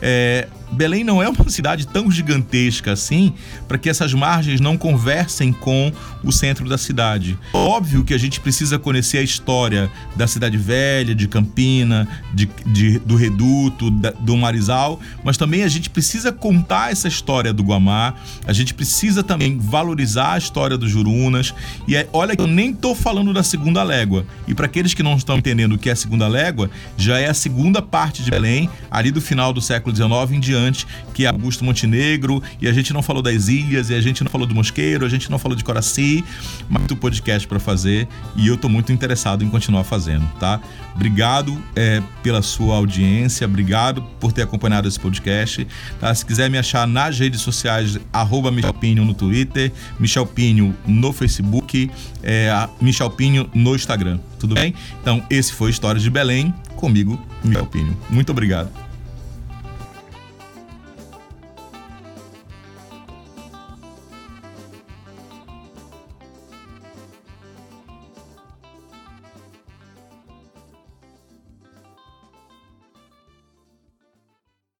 É, 0.00 0.46
Belém 0.72 1.04
não 1.04 1.22
é 1.22 1.28
uma 1.28 1.48
cidade 1.50 1.86
tão 1.86 2.10
gigantesca 2.10 2.92
assim 2.92 3.32
para 3.66 3.78
que 3.78 3.88
essas 3.88 4.12
margens 4.14 4.60
não 4.60 4.76
conversem 4.76 5.52
com 5.52 5.92
o 6.22 6.32
centro 6.32 6.68
da 6.68 6.78
cidade. 6.78 7.38
Óbvio 7.52 8.04
que 8.04 8.14
a 8.14 8.18
gente 8.18 8.40
precisa 8.40 8.78
conhecer 8.78 9.18
a 9.18 9.22
história 9.22 9.90
da 10.16 10.26
cidade 10.26 10.56
velha, 10.56 11.14
de 11.14 11.26
Campina, 11.28 12.08
de, 12.34 12.48
de 12.66 12.98
do 12.98 13.16
Reduto, 13.16 13.90
da, 13.90 14.10
do 14.10 14.36
Marizal, 14.36 15.00
mas 15.24 15.36
também 15.36 15.62
a 15.62 15.68
gente 15.68 15.90
precisa 15.90 16.32
contar 16.32 16.92
essa 16.92 17.08
história 17.08 17.52
do 17.52 17.62
Guamá, 17.62 18.14
a 18.46 18.52
gente 18.52 18.74
precisa 18.74 19.22
também 19.22 19.58
valorizar 19.58 20.34
a 20.34 20.38
história 20.38 20.76
dos 20.76 20.90
Jurunas. 20.90 21.54
E 21.86 21.96
é, 21.96 22.08
olha 22.12 22.36
que 22.36 22.42
eu 22.42 22.46
nem 22.46 22.72
tô 22.72 22.94
falando 22.94 23.32
da 23.32 23.42
segunda 23.42 23.82
légua. 23.82 24.26
E 24.46 24.54
para 24.54 24.66
aqueles 24.66 24.94
que 24.94 25.02
não 25.02 25.16
estão 25.16 25.36
entendendo 25.38 25.74
o 25.74 25.78
que 25.78 25.88
é 25.88 25.92
a 25.92 25.96
segunda 25.96 26.26
légua, 26.28 26.70
já 26.96 27.18
é 27.18 27.28
a 27.28 27.34
segunda 27.34 27.80
parte 27.80 28.22
de 28.22 28.30
Belém, 28.30 28.68
ali 28.90 29.10
do 29.10 29.20
final 29.20 29.52
do 29.52 29.60
século 29.60 29.94
XIX 29.94 30.32
em 30.32 30.40
diante, 30.40 30.59
que 31.14 31.24
é 31.24 31.28
Augusto 31.28 31.64
Montenegro, 31.64 32.42
e 32.60 32.68
a 32.68 32.72
gente 32.72 32.92
não 32.92 33.02
falou 33.02 33.22
das 33.22 33.48
ilhas, 33.48 33.90
e 33.90 33.94
a 33.94 34.00
gente 34.00 34.22
não 34.22 34.30
falou 34.30 34.46
do 34.46 34.54
Mosqueiro, 34.54 35.04
a 35.04 35.08
gente 35.08 35.30
não 35.30 35.38
falou 35.38 35.56
de 35.56 35.64
Coraci, 35.64 36.24
mas 36.68 36.80
muito 36.80 36.96
podcast 36.96 37.46
para 37.46 37.58
fazer, 37.58 38.06
e 38.36 38.46
eu 38.46 38.56
tô 38.56 38.68
muito 38.68 38.92
interessado 38.92 39.44
em 39.44 39.48
continuar 39.48 39.84
fazendo, 39.84 40.26
tá? 40.38 40.60
Obrigado 40.94 41.60
é, 41.74 42.02
pela 42.22 42.42
sua 42.42 42.76
audiência, 42.76 43.46
obrigado 43.46 44.02
por 44.18 44.32
ter 44.32 44.42
acompanhado 44.42 44.86
esse 44.86 44.98
podcast. 44.98 45.66
Tá? 45.98 46.14
Se 46.14 46.24
quiser 46.26 46.50
me 46.50 46.58
achar 46.58 46.86
nas 46.86 47.18
redes 47.18 47.40
sociais, 47.40 47.98
arroba 48.12 48.50
Michel 48.50 48.74
Pinho 48.74 49.04
no 49.04 49.14
Twitter, 49.14 49.72
Michel 49.98 50.26
Pinho 50.26 50.76
no 50.86 51.12
Facebook, 51.12 51.90
é, 52.22 52.50
Michel 52.80 53.10
Pinho 53.10 53.48
no 53.54 53.74
Instagram. 53.74 54.18
Tudo 54.38 54.54
bem? 54.54 54.74
Então, 55.00 55.22
esse 55.30 55.52
foi 55.52 55.70
História 55.70 56.00
de 56.00 56.10
Belém, 56.10 56.52
comigo, 56.76 57.18
Michel 57.42 57.66
Pinho. 57.66 57.96
Muito 58.10 58.30
obrigado. 58.30 58.89